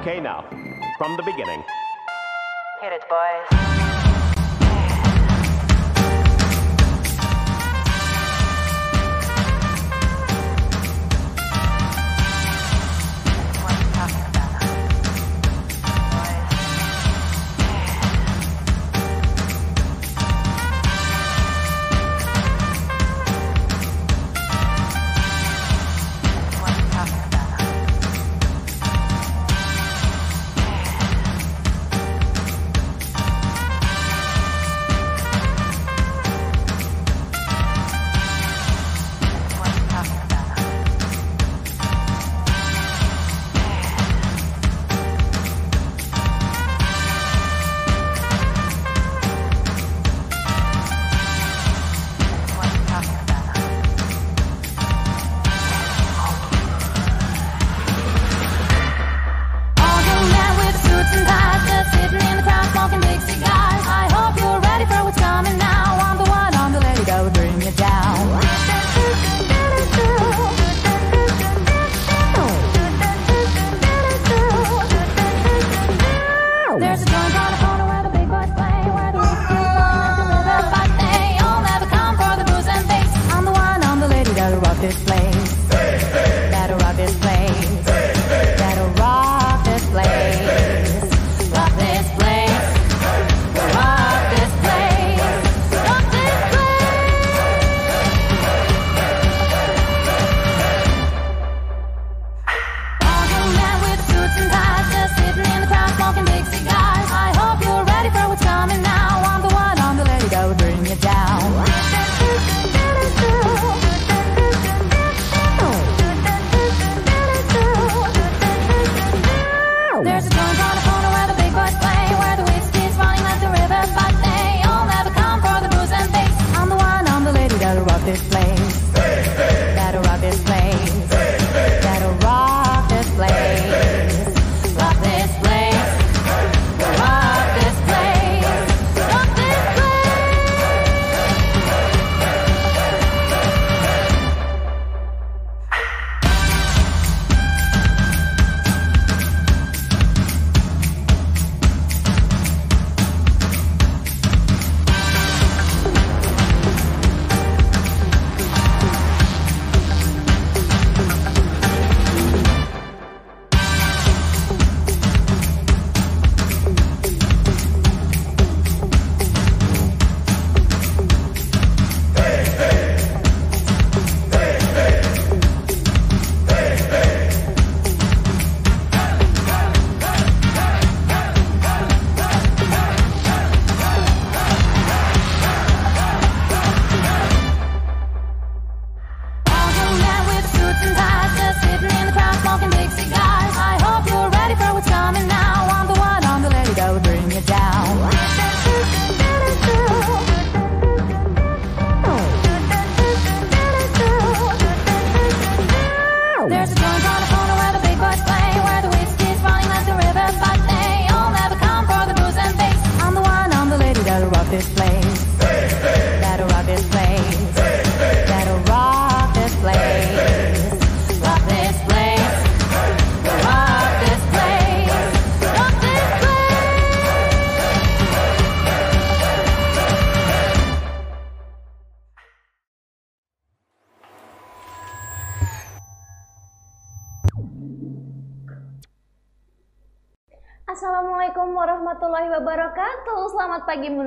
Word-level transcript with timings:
Okay, 0.00 0.18
now, 0.18 0.46
from 0.96 1.14
the 1.18 1.22
beginning. 1.24 1.62
Hit 2.80 2.94
it, 2.94 3.04
boys. 3.10 4.19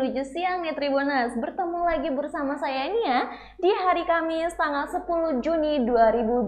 Menuju 0.04 0.36
siang 0.36 0.60
nih 0.68 0.76
Tribuners. 0.76 1.32
Bertemu 1.40 1.80
lagi 1.88 2.12
bersama 2.12 2.60
saya 2.60 2.92
Nia 2.92 3.32
Di 3.56 3.72
hari 3.72 4.04
Kamis 4.04 4.52
tanggal 4.60 4.84
10 4.84 5.40
Juni 5.40 5.80
2021 5.88 6.44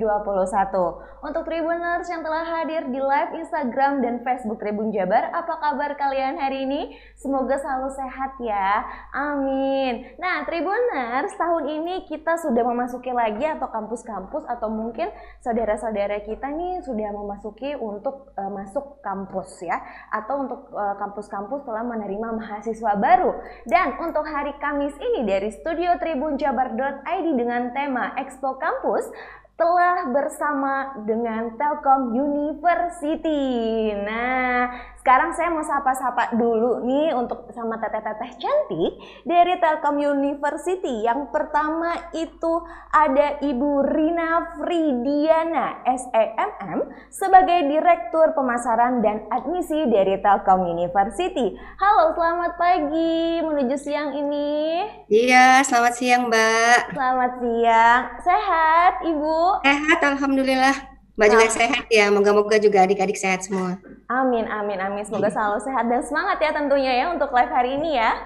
Untuk 1.24 1.48
Tribuners 1.48 2.04
yang 2.12 2.20
telah 2.20 2.44
hadir 2.44 2.92
di 2.92 3.00
live 3.00 3.32
Instagram 3.40 4.04
dan 4.04 4.20
Facebook 4.28 4.60
Tribun 4.60 4.92
Jabar 4.92 5.32
Apa 5.32 5.56
kabar 5.64 5.96
kalian 5.96 6.36
hari 6.36 6.68
ini? 6.68 7.00
Semoga 7.16 7.56
selalu 7.56 7.96
sehat 7.96 8.36
ya. 8.44 8.84
Amin. 9.16 10.04
Nah 10.20 10.44
Tribuners 10.44 11.32
tahun 11.40 11.64
ini 11.80 12.12
kita 12.12 12.36
sudah 12.36 12.60
memasuki 12.68 13.16
lagi 13.16 13.56
Atau 13.56 13.72
kampus-kampus 13.72 14.52
Atau 14.52 14.68
mungkin 14.68 15.16
saudara-saudara 15.40 16.28
kita 16.28 16.52
nih 16.52 16.84
Sudah 16.84 17.08
memasuki 17.08 17.72
untuk 17.80 18.36
uh, 18.36 18.52
masuk 18.52 19.00
kampus 19.00 19.62
ya. 19.62 19.78
Atau 20.10 20.50
untuk 20.50 20.74
eh, 20.74 20.96
kampus-kampus 20.98 21.62
telah 21.70 21.86
menerima 21.86 22.42
mahasiswa 22.42 22.98
baru. 22.98 23.45
Dan 23.68 23.98
untuk 24.02 24.26
hari 24.26 24.54
Kamis 24.58 24.96
ini 24.98 25.26
dari 25.26 25.50
Studio 25.52 25.98
Tribun 25.98 26.38
Jabar.id 26.38 27.28
dengan 27.36 27.72
tema 27.72 28.14
Expo 28.18 28.56
Kampus 28.58 29.10
telah 29.56 30.12
bersama 30.12 31.00
dengan 31.08 31.56
Telkom 31.56 32.12
University. 32.12 33.96
Nah, 34.04 34.68
sekarang 35.06 35.38
saya 35.38 35.54
mau 35.54 35.62
sapa-sapa 35.62 36.34
dulu 36.34 36.82
nih 36.82 37.14
untuk 37.14 37.46
sama 37.54 37.78
teteh-teteh 37.78 38.42
cantik 38.42 38.98
dari 39.22 39.54
Telkom 39.62 40.02
University. 40.02 41.06
Yang 41.06 41.30
pertama 41.30 42.10
itu 42.10 42.66
ada 42.90 43.38
Ibu 43.38 43.86
Rina 43.86 44.58
Fridiana, 44.58 45.86
SEMM, 45.86 46.90
sebagai 47.14 47.70
Direktur 47.70 48.34
Pemasaran 48.34 49.06
dan 49.06 49.30
Admisi 49.30 49.86
dari 49.94 50.18
Telkom 50.26 50.66
University. 50.66 51.54
Halo, 51.78 52.18
selamat 52.18 52.58
pagi 52.58 53.46
menuju 53.46 53.78
siang 53.78 54.10
ini. 54.18 54.90
Iya, 55.06 55.62
selamat 55.70 55.94
siang 56.02 56.34
Mbak. 56.34 56.98
Selamat 56.98 57.32
siang. 57.46 58.02
Sehat, 58.26 58.94
Ibu? 59.06 59.62
Sehat, 59.62 60.00
Alhamdulillah. 60.02 60.95
Mbak 61.16 61.28
juga 61.32 61.48
sehat 61.48 61.86
ya, 61.88 62.12
moga-moga 62.12 62.60
juga 62.60 62.84
adik-adik 62.84 63.16
sehat 63.16 63.48
semua. 63.48 63.80
Amin, 64.12 64.44
amin, 64.52 64.80
amin. 64.84 65.04
Semoga 65.08 65.32
selalu 65.32 65.64
sehat 65.64 65.88
dan 65.88 66.04
semangat 66.04 66.38
ya 66.44 66.52
tentunya 66.52 66.92
ya 66.92 67.06
untuk 67.16 67.32
live 67.32 67.52
hari 67.56 67.80
ini 67.80 67.96
ya. 67.96 68.20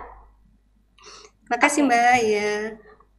Makasih 1.53 1.85
Mbak, 1.85 2.17
ya. 2.25 2.53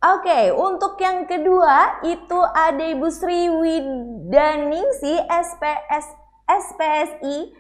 Oke, 0.01 0.51
untuk 0.57 0.99
yang 0.99 1.29
kedua 1.29 2.03
itu 2.03 2.41
ada 2.57 2.83
Ibu 2.83 3.09
Sri 3.15 3.47
Widaningsi 3.53 5.23
SPS 5.29 6.07
SPSI 6.51 7.60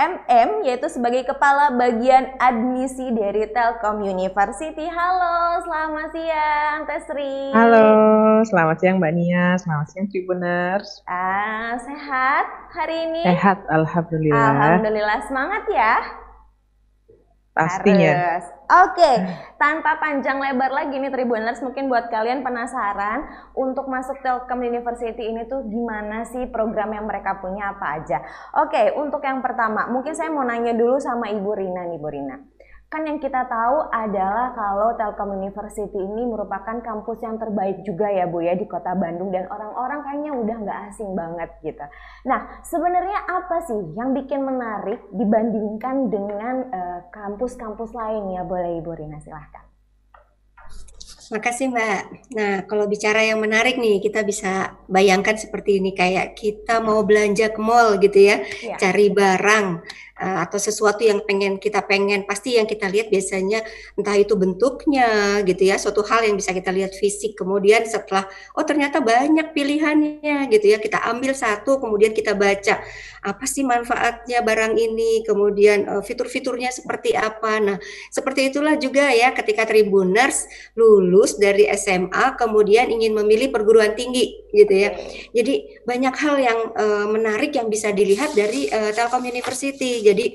MM 0.00 0.64
yaitu 0.64 0.88
sebagai 0.88 1.28
kepala 1.28 1.76
bagian 1.76 2.32
admisi 2.40 3.12
dari 3.12 3.44
Telkom 3.52 4.00
University. 4.00 4.88
Halo, 4.88 5.60
selamat 5.60 6.08
siang 6.16 6.78
Teh 6.88 7.00
Sri. 7.04 7.52
Halo, 7.52 7.88
selamat 8.48 8.80
siang 8.80 8.96
Mbak 8.96 9.12
Nia, 9.12 9.60
selamat 9.60 9.86
siang 9.92 10.08
Tribuners. 10.08 11.04
Ah, 11.04 11.76
sehat 11.84 12.48
hari 12.72 13.12
ini? 13.12 13.28
Sehat, 13.28 13.60
alhamdulillah. 13.68 14.40
Alhamdulillah, 14.40 15.20
semangat 15.28 15.68
ya. 15.68 16.19
Pastinya. 17.66 18.12
Harus. 18.14 18.46
Oke, 18.70 19.12
tanpa 19.58 19.98
panjang 19.98 20.38
lebar 20.38 20.70
lagi 20.70 20.94
nih 20.94 21.10
Tribuners, 21.10 21.58
mungkin 21.58 21.90
buat 21.90 22.06
kalian 22.06 22.46
penasaran 22.46 23.26
untuk 23.58 23.90
masuk 23.90 24.22
Telkom 24.22 24.62
University 24.62 25.26
ini 25.26 25.42
tuh 25.50 25.66
gimana 25.66 26.22
sih 26.30 26.46
program 26.46 26.94
yang 26.94 27.02
mereka 27.10 27.42
punya 27.42 27.74
apa 27.74 27.98
aja. 27.98 28.22
Oke, 28.62 28.94
untuk 28.94 29.26
yang 29.26 29.42
pertama, 29.42 29.90
mungkin 29.90 30.14
saya 30.14 30.30
mau 30.30 30.46
nanya 30.46 30.70
dulu 30.70 31.02
sama 31.02 31.34
Ibu 31.34 31.50
Rina 31.50 31.82
nih, 31.90 31.98
Bu 31.98 32.08
Rina. 32.14 32.36
Kan 32.90 33.06
yang 33.06 33.22
kita 33.22 33.46
tahu 33.46 33.86
adalah 33.94 34.50
kalau 34.50 34.98
Telkom 34.98 35.38
University 35.38 35.94
ini 35.94 36.26
merupakan 36.26 36.74
kampus 36.82 37.22
yang 37.22 37.38
terbaik 37.38 37.86
juga 37.86 38.10
ya 38.10 38.26
Bu 38.26 38.42
ya 38.42 38.58
di 38.58 38.66
kota 38.66 38.98
Bandung 38.98 39.30
dan 39.30 39.46
orang-orang 39.46 40.02
kayaknya 40.02 40.34
udah 40.34 40.56
nggak 40.66 40.80
asing 40.90 41.14
banget 41.14 41.54
gitu. 41.62 41.86
Nah 42.26 42.50
sebenarnya 42.66 43.30
apa 43.30 43.62
sih 43.62 43.94
yang 43.94 44.10
bikin 44.10 44.42
menarik 44.42 45.06
dibandingkan 45.14 46.10
dengan 46.10 46.54
eh, 46.66 47.00
kampus-kampus 47.14 47.94
uh, 47.94 47.98
lain 48.02 48.34
ya 48.34 48.42
boleh 48.42 48.82
Ibu 48.82 48.90
Rina 48.98 49.22
silahkan. 49.22 49.70
Makasih 51.30 51.70
Mbak. 51.70 52.00
Nah, 52.34 52.54
kalau 52.66 52.90
bicara 52.90 53.22
yang 53.22 53.38
menarik 53.38 53.78
nih, 53.78 54.02
kita 54.02 54.26
bisa 54.26 54.82
bayangkan 54.90 55.38
seperti 55.38 55.78
ini 55.78 55.94
kayak 55.94 56.34
kita 56.34 56.82
mau 56.82 57.06
belanja 57.06 57.54
ke 57.54 57.60
mall 57.62 58.02
gitu 58.02 58.18
ya, 58.18 58.42
ya. 58.58 58.74
cari 58.74 59.14
barang 59.14 59.78
atau 60.20 60.60
sesuatu 60.60 61.00
yang 61.00 61.24
pengen 61.24 61.56
kita 61.56 61.80
pengen. 61.88 62.28
Pasti 62.28 62.60
yang 62.60 62.68
kita 62.68 62.86
lihat 62.92 63.08
biasanya 63.08 63.64
entah 63.96 64.16
itu 64.20 64.36
bentuknya 64.36 65.40
gitu 65.48 65.64
ya 65.64 65.80
suatu 65.80 66.04
hal 66.04 66.28
yang 66.28 66.36
bisa 66.36 66.52
kita 66.52 66.68
lihat 66.68 66.92
fisik. 66.92 67.34
Kemudian 67.40 67.88
setelah 67.88 68.28
oh 68.52 68.64
ternyata 68.64 69.00
banyak 69.00 69.56
pilihannya 69.56 70.52
gitu 70.52 70.66
ya 70.70 70.78
kita 70.78 71.00
ambil 71.08 71.32
satu 71.32 71.80
kemudian 71.80 72.12
kita 72.12 72.36
baca 72.36 72.84
apa 73.20 73.44
sih 73.44 73.64
manfaatnya 73.64 74.40
barang 74.44 74.76
ini? 74.76 75.24
Kemudian 75.24 75.88
uh, 75.88 76.02
fitur-fiturnya 76.04 76.72
seperti 76.72 77.16
apa? 77.16 77.60
Nah 77.60 77.76
seperti 78.12 78.52
itulah 78.52 78.76
juga 78.76 79.12
ya 79.12 79.32
ketika 79.32 79.64
tribuners 79.68 80.44
lulus 80.76 81.36
dari 81.36 81.68
SMA 81.76 82.36
kemudian 82.36 82.92
ingin 82.92 83.16
memilih 83.16 83.52
perguruan 83.52 83.92
tinggi 83.96 84.40
gitu 84.52 84.74
ya. 84.74 84.90
Jadi 85.30 85.84
banyak 85.86 86.14
hal 86.16 86.36
yang 86.40 86.58
uh, 86.74 87.06
menarik 87.08 87.54
yang 87.54 87.68
bisa 87.70 87.94
dilihat 87.94 88.34
dari 88.34 88.66
uh, 88.72 88.90
Telkom 88.90 89.22
University 89.22 90.02
jadi 90.10 90.26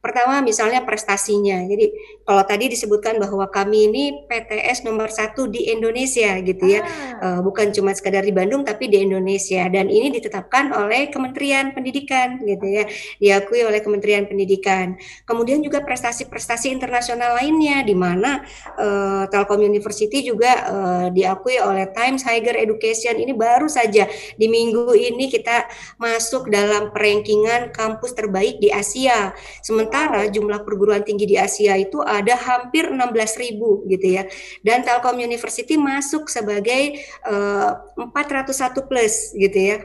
Pertama 0.00 0.40
misalnya 0.40 0.80
prestasinya. 0.80 1.60
Jadi 1.68 1.92
kalau 2.24 2.40
tadi 2.48 2.72
disebutkan 2.72 3.20
bahwa 3.20 3.44
kami 3.52 3.84
ini 3.92 4.04
PTS 4.24 4.88
nomor 4.88 5.12
satu 5.12 5.44
di 5.44 5.68
Indonesia 5.68 6.40
gitu 6.40 6.64
ya, 6.72 6.80
ah. 7.20 7.20
uh, 7.20 7.40
bukan 7.44 7.68
cuma 7.68 7.92
sekedar 7.92 8.24
di 8.24 8.32
Bandung 8.32 8.64
tapi 8.64 8.88
di 8.88 8.96
Indonesia. 9.04 9.68
Dan 9.68 9.92
ini 9.92 10.08
ditetapkan 10.08 10.72
oleh 10.72 11.12
Kementerian 11.12 11.76
Pendidikan 11.76 12.40
gitu 12.48 12.64
ya, 12.64 12.88
diakui 13.20 13.60
oleh 13.60 13.84
Kementerian 13.84 14.24
Pendidikan. 14.24 14.96
Kemudian 15.28 15.60
juga 15.60 15.84
prestasi-prestasi 15.84 16.72
internasional 16.72 17.36
lainnya 17.36 17.84
di 17.84 17.92
mana 17.92 18.40
uh, 18.80 19.28
Telkom 19.28 19.60
University 19.60 20.24
juga 20.24 20.52
uh, 20.64 21.06
diakui 21.12 21.60
oleh 21.60 21.92
Times 21.92 22.24
Higher 22.24 22.56
Education. 22.56 23.20
Ini 23.20 23.36
baru 23.36 23.68
saja 23.68 24.08
di 24.40 24.48
minggu 24.48 24.96
ini 24.96 25.28
kita 25.28 25.68
masuk 26.00 26.48
dalam 26.48 26.88
rankingan 26.88 27.68
kampus 27.68 28.16
terbaik 28.16 28.56
di 28.64 28.72
Asia. 28.72 29.36
Sementara 29.60 29.89
sementara 29.90 30.30
jumlah 30.30 30.62
perguruan 30.62 31.02
tinggi 31.02 31.26
di 31.26 31.34
Asia 31.34 31.74
itu 31.74 31.98
ada 31.98 32.38
hampir 32.38 32.86
16.000 32.94 33.90
gitu 33.90 34.06
ya. 34.06 34.22
Dan 34.62 34.86
Telkom 34.86 35.18
University 35.18 35.74
masuk 35.74 36.30
sebagai 36.30 37.02
uh, 37.26 37.74
eh, 37.98 38.06
401 38.06 38.86
plus 38.86 39.34
gitu 39.34 39.58
ya. 39.58 39.76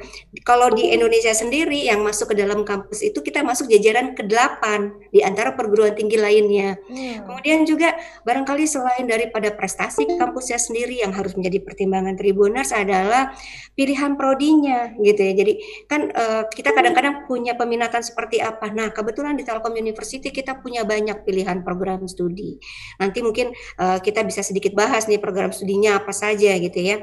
Kalau 0.46 0.70
di 0.70 0.94
Indonesia 0.94 1.34
sendiri 1.34 1.90
yang 1.90 2.06
masuk 2.06 2.32
ke 2.32 2.36
dalam 2.38 2.62
kampus 2.62 3.02
itu 3.02 3.18
kita 3.26 3.42
masuk 3.42 3.66
jajaran 3.66 4.14
ke-8 4.14 4.62
di 5.10 5.26
antara 5.26 5.58
perguruan 5.58 5.98
tinggi 5.98 6.22
lainnya. 6.22 6.78
Hmm. 6.86 7.26
Kemudian 7.26 7.66
juga 7.66 7.98
barangkali 8.30 8.70
selain 8.70 9.10
daripada 9.10 9.50
prestasi 9.58 10.06
kampusnya 10.22 10.62
sendiri 10.62 11.02
yang 11.02 11.18
harus 11.18 11.34
menjadi 11.34 11.66
pertimbangan 11.66 12.14
Tribuners 12.14 12.70
adalah 12.70 13.34
pilihan 13.74 14.14
prodinya 14.14 14.94
gitu 15.02 15.18
ya. 15.18 15.34
Jadi 15.34 15.54
kan 15.90 16.14
uh, 16.14 16.46
kita 16.46 16.78
kadang-kadang 16.78 17.26
punya 17.26 17.58
peminatan 17.58 18.06
seperti 18.06 18.38
apa. 18.38 18.70
Nah, 18.70 18.94
kebetulan 18.94 19.34
di 19.34 19.42
Telkom 19.42 19.74
University 19.74 19.95
University 19.96 20.28
kita 20.36 20.60
punya 20.60 20.84
banyak 20.84 21.24
pilihan 21.24 21.64
program 21.64 22.04
studi. 22.12 22.60
Nanti 23.00 23.24
mungkin 23.24 23.56
uh, 23.80 24.04
kita 24.04 24.28
bisa 24.28 24.44
sedikit 24.44 24.76
bahas 24.76 25.08
nih 25.08 25.24
program 25.24 25.56
studinya 25.56 26.04
apa 26.04 26.12
saja 26.12 26.52
gitu 26.60 26.84
ya. 26.84 27.00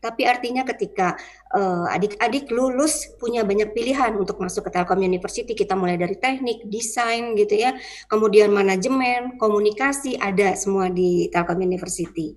Tapi 0.00 0.24
artinya 0.24 0.64
ketika 0.64 1.12
eh, 1.52 1.86
adik-adik 1.92 2.48
uh, 2.48 2.56
lulus 2.56 3.12
punya 3.20 3.44
banyak 3.44 3.76
pilihan 3.76 4.16
untuk 4.16 4.40
masuk 4.40 4.64
ke 4.64 4.70
Telkom 4.72 5.04
University, 5.04 5.52
kita 5.52 5.76
mulai 5.76 6.00
dari 6.00 6.16
teknik, 6.16 6.64
desain 6.72 7.36
gitu 7.36 7.52
ya, 7.60 7.76
kemudian 8.08 8.48
manajemen, 8.48 9.36
komunikasi 9.36 10.16
ada 10.16 10.56
semua 10.56 10.88
di 10.88 11.28
Telkom 11.28 11.60
University. 11.60 12.32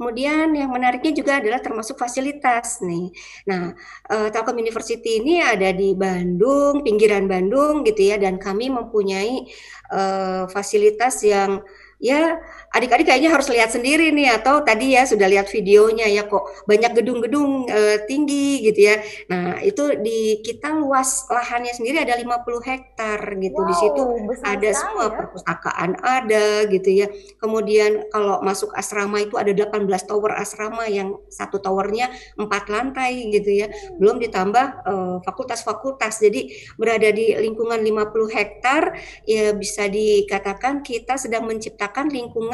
Kemudian 0.00 0.56
yang 0.56 0.72
menariknya 0.72 1.12
juga 1.12 1.44
adalah 1.44 1.60
termasuk 1.60 2.00
fasilitas 2.00 2.80
nih. 2.80 3.12
Nah, 3.44 3.76
uh, 4.08 4.32
Telkom 4.32 4.56
University 4.56 5.20
ini 5.20 5.44
ada 5.44 5.76
di 5.76 5.92
Bandung, 5.92 6.80
pinggiran 6.80 7.28
Bandung 7.28 7.84
gitu 7.84 8.08
ya, 8.08 8.16
dan 8.16 8.40
kami 8.40 8.72
mempunyai 8.72 9.44
uh, 9.92 10.48
fasilitas 10.48 11.20
yang 11.20 11.60
ya 12.00 12.40
adik-adik 12.70 13.10
kayaknya 13.10 13.30
harus 13.34 13.50
lihat 13.50 13.74
sendiri 13.74 14.14
nih 14.14 14.38
atau 14.38 14.62
tadi 14.62 14.94
ya 14.94 15.02
sudah 15.02 15.26
lihat 15.26 15.50
videonya 15.50 16.06
ya 16.06 16.30
kok 16.30 16.46
banyak 16.70 17.02
gedung-gedung 17.02 17.66
e, 17.66 18.06
tinggi 18.06 18.62
gitu 18.62 18.80
ya. 18.94 18.96
Nah, 19.26 19.58
itu 19.64 19.98
di 19.98 20.38
kita 20.44 20.70
luas 20.78 21.26
lahannya 21.26 21.74
sendiri 21.74 21.98
ada 21.98 22.14
50 22.14 22.46
hektar 22.62 23.20
gitu. 23.42 23.60
Wow, 23.60 23.68
di 23.68 23.74
situ 23.74 24.02
ada 24.46 24.70
semua 24.70 25.06
ya? 25.10 25.14
perpustakaan 25.18 25.90
ada 25.98 26.46
gitu 26.70 26.90
ya. 26.94 27.06
Kemudian 27.42 28.06
kalau 28.14 28.38
masuk 28.44 28.70
asrama 28.78 29.18
itu 29.18 29.34
ada 29.34 29.50
18 29.50 29.90
tower 30.06 30.38
asrama 30.38 30.86
yang 30.86 31.18
satu 31.26 31.58
towernya 31.58 32.12
empat 32.38 32.70
lantai 32.70 33.34
gitu 33.34 33.50
ya. 33.50 33.66
Hmm. 33.66 33.98
Belum 33.98 34.16
ditambah 34.22 34.66
eh, 34.86 35.16
fakultas-fakultas. 35.26 36.22
Jadi 36.22 36.54
berada 36.78 37.10
di 37.10 37.34
lingkungan 37.34 37.82
50 37.82 38.30
hektar 38.30 38.94
ya 39.26 39.50
bisa 39.58 39.90
dikatakan 39.90 40.86
kita 40.86 41.18
sedang 41.18 41.50
menciptakan 41.50 41.80
menciptakan 41.80 42.06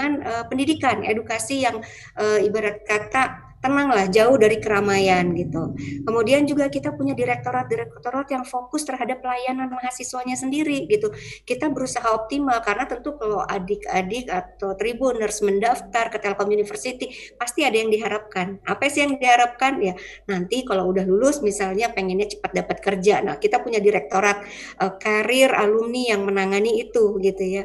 lingkungan 0.07 0.23
uh, 0.23 0.45
pendidikan, 0.47 1.03
edukasi 1.03 1.67
yang 1.67 1.83
uh, 2.17 2.39
ibarat 2.39 2.87
kata 2.87 3.47
tenanglah 3.57 4.07
jauh 4.07 4.39
dari 4.39 4.63
keramaian 4.63 5.35
gitu. 5.35 5.75
Kemudian 6.07 6.47
juga 6.47 6.71
kita 6.71 6.95
punya 6.95 7.19
direktorat-direktorat 7.19 8.31
yang 8.31 8.45
fokus 8.47 8.87
terhadap 8.87 9.19
pelayanan 9.25 9.67
mahasiswanya 9.67 10.39
sendiri 10.39 10.87
gitu. 10.87 11.11
Kita 11.43 11.73
berusaha 11.73 12.07
optimal 12.15 12.63
karena 12.63 12.87
tentu 12.87 13.19
kalau 13.19 13.43
adik-adik 13.43 14.31
atau 14.31 14.79
tribuners 14.79 15.43
mendaftar 15.43 16.15
ke 16.15 16.23
Telkom 16.23 16.53
University 16.53 17.11
pasti 17.35 17.67
ada 17.67 17.75
yang 17.75 17.91
diharapkan. 17.91 18.63
Apa 18.63 18.87
sih 18.87 19.03
yang 19.03 19.19
diharapkan 19.19 19.83
ya? 19.83 19.99
Nanti 20.31 20.63
kalau 20.63 20.93
udah 20.95 21.03
lulus 21.03 21.43
misalnya 21.43 21.91
pengennya 21.91 22.31
cepat 22.31 22.55
dapat 22.55 22.79
kerja. 22.79 23.25
Nah, 23.25 23.41
kita 23.43 23.65
punya 23.67 23.83
direktorat 23.83 24.47
uh, 24.79 24.95
karir 25.01 25.51
alumni 25.51 26.15
yang 26.15 26.23
menangani 26.23 26.87
itu 26.87 27.19
gitu 27.19 27.43
ya. 27.43 27.65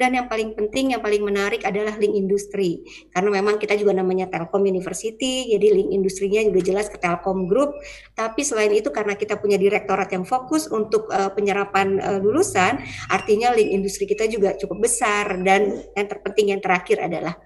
Dan 0.00 0.16
yang 0.16 0.32
paling 0.32 0.56
penting, 0.56 0.96
yang 0.96 1.04
paling 1.04 1.20
menarik 1.20 1.60
adalah 1.68 1.92
link 2.00 2.16
industri. 2.16 2.80
Karena 3.12 3.28
memang 3.28 3.60
kita 3.60 3.76
juga 3.76 3.92
namanya 3.92 4.32
Telkom 4.32 4.64
University 4.64 5.52
jadi 5.52 5.76
link 5.76 5.92
industrinya 5.92 6.40
juga 6.40 6.60
jelas 6.64 6.88
ke 6.88 6.96
Telkom 6.96 7.44
Group. 7.44 7.76
Tapi 8.16 8.40
selain 8.40 8.72
itu 8.72 8.88
karena 8.88 9.12
kita 9.12 9.36
punya 9.36 9.60
direktorat 9.60 10.08
yang 10.08 10.24
fokus 10.24 10.64
untuk 10.72 11.12
uh, 11.12 11.28
penyerapan 11.36 12.00
uh, 12.00 12.16
lulusan, 12.16 12.80
artinya 13.12 13.52
link 13.52 13.68
industri 13.76 14.08
kita 14.08 14.24
juga 14.24 14.56
cukup 14.56 14.88
besar 14.88 15.36
dan 15.44 15.84
yang 15.92 16.08
terpenting 16.08 16.56
yang 16.56 16.60
terakhir 16.64 17.04
adalah 17.04 17.36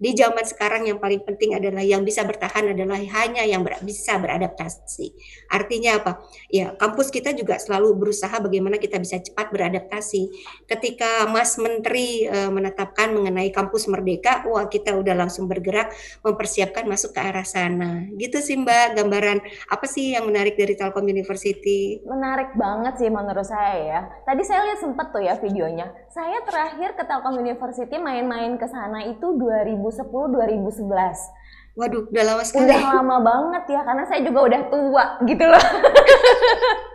di 0.00 0.16
zaman 0.16 0.48
sekarang 0.48 0.88
yang 0.88 0.96
paling 0.96 1.20
penting 1.20 1.52
adalah 1.52 1.84
yang 1.84 2.00
bisa 2.00 2.24
bertahan 2.24 2.72
adalah 2.72 2.96
hanya 2.96 3.44
yang 3.44 3.60
ber, 3.60 3.76
bisa 3.84 4.16
beradaptasi. 4.16 5.12
Artinya 5.52 6.00
apa? 6.00 6.24
Ya, 6.48 6.72
kampus 6.72 7.12
kita 7.12 7.36
juga 7.36 7.60
selalu 7.60 8.00
berusaha 8.00 8.32
bagaimana 8.40 8.80
kita 8.80 8.96
bisa 8.96 9.20
cepat 9.20 9.52
beradaptasi. 9.52 10.32
Ketika 10.64 11.28
Mas 11.28 11.60
Menteri 11.60 12.24
e, 12.24 12.38
menetapkan 12.48 13.12
mengenai 13.12 13.52
kampus 13.52 13.92
merdeka, 13.92 14.48
wah 14.48 14.64
kita 14.72 14.96
udah 14.96 15.12
langsung 15.12 15.44
bergerak 15.44 15.92
mempersiapkan 16.24 16.88
masuk 16.88 17.12
ke 17.12 17.20
arah 17.20 17.44
sana. 17.44 18.08
Gitu 18.16 18.40
sih 18.40 18.56
Mbak, 18.56 18.96
gambaran 18.96 19.44
apa 19.68 19.84
sih 19.84 20.16
yang 20.16 20.24
menarik 20.24 20.56
dari 20.56 20.80
Telkom 20.80 21.04
University? 21.04 22.00
Menarik 22.08 22.56
banget 22.56 23.04
sih 23.04 23.12
menurut 23.12 23.44
saya 23.44 23.76
ya. 23.84 24.00
Tadi 24.24 24.42
saya 24.48 24.64
lihat 24.64 24.80
sempat 24.80 25.12
tuh 25.12 25.20
ya 25.20 25.36
videonya. 25.36 25.92
Saya 26.10 26.42
terakhir 26.42 26.98
ke 26.98 27.06
Telkom 27.06 27.38
University 27.38 27.94
main-main 27.94 28.58
ke 28.58 28.66
sana 28.66 29.06
itu 29.06 29.30
2000 29.30 29.78
2010 29.78 30.10
2011. 30.10 31.78
Waduh, 31.78 32.10
udah 32.10 32.24
lama 32.26 32.42
sekali. 32.42 32.66
Udah 32.66 32.82
lama 32.98 33.16
banget 33.22 33.78
ya, 33.78 33.80
karena 33.86 34.02
saya 34.10 34.18
juga 34.26 34.42
udah 34.42 34.62
tua 34.74 35.04
gitu 35.22 35.44
loh. 35.46 35.62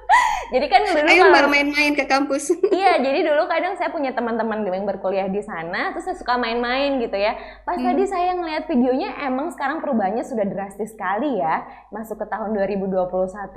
jadi 0.54 0.66
kan 0.70 0.82
dulu 0.86 1.00
Ayo 1.06 1.24
kalau, 1.34 1.50
main-main 1.50 1.92
ke 1.98 2.06
kampus. 2.06 2.54
iya, 2.76 3.02
jadi 3.02 3.26
dulu 3.26 3.50
kadang 3.50 3.74
saya 3.80 3.90
punya 3.90 4.14
teman-teman 4.14 4.62
yang 4.66 4.86
berkuliah 4.86 5.26
di 5.26 5.42
sana, 5.42 5.94
terus 5.96 6.06
saya 6.06 6.18
suka 6.18 6.38
main-main 6.38 7.02
gitu 7.02 7.18
ya. 7.18 7.34
Pas 7.66 7.78
hmm. 7.78 7.86
tadi 7.86 8.04
saya 8.06 8.38
ngeliat 8.38 8.64
videonya, 8.70 9.10
emang 9.26 9.50
sekarang 9.54 9.82
perubahannya 9.82 10.22
sudah 10.22 10.46
drastis 10.46 10.94
sekali 10.94 11.42
ya, 11.42 11.66
masuk 11.90 12.22
ke 12.22 12.26
tahun 12.30 12.54
2021 12.54 13.10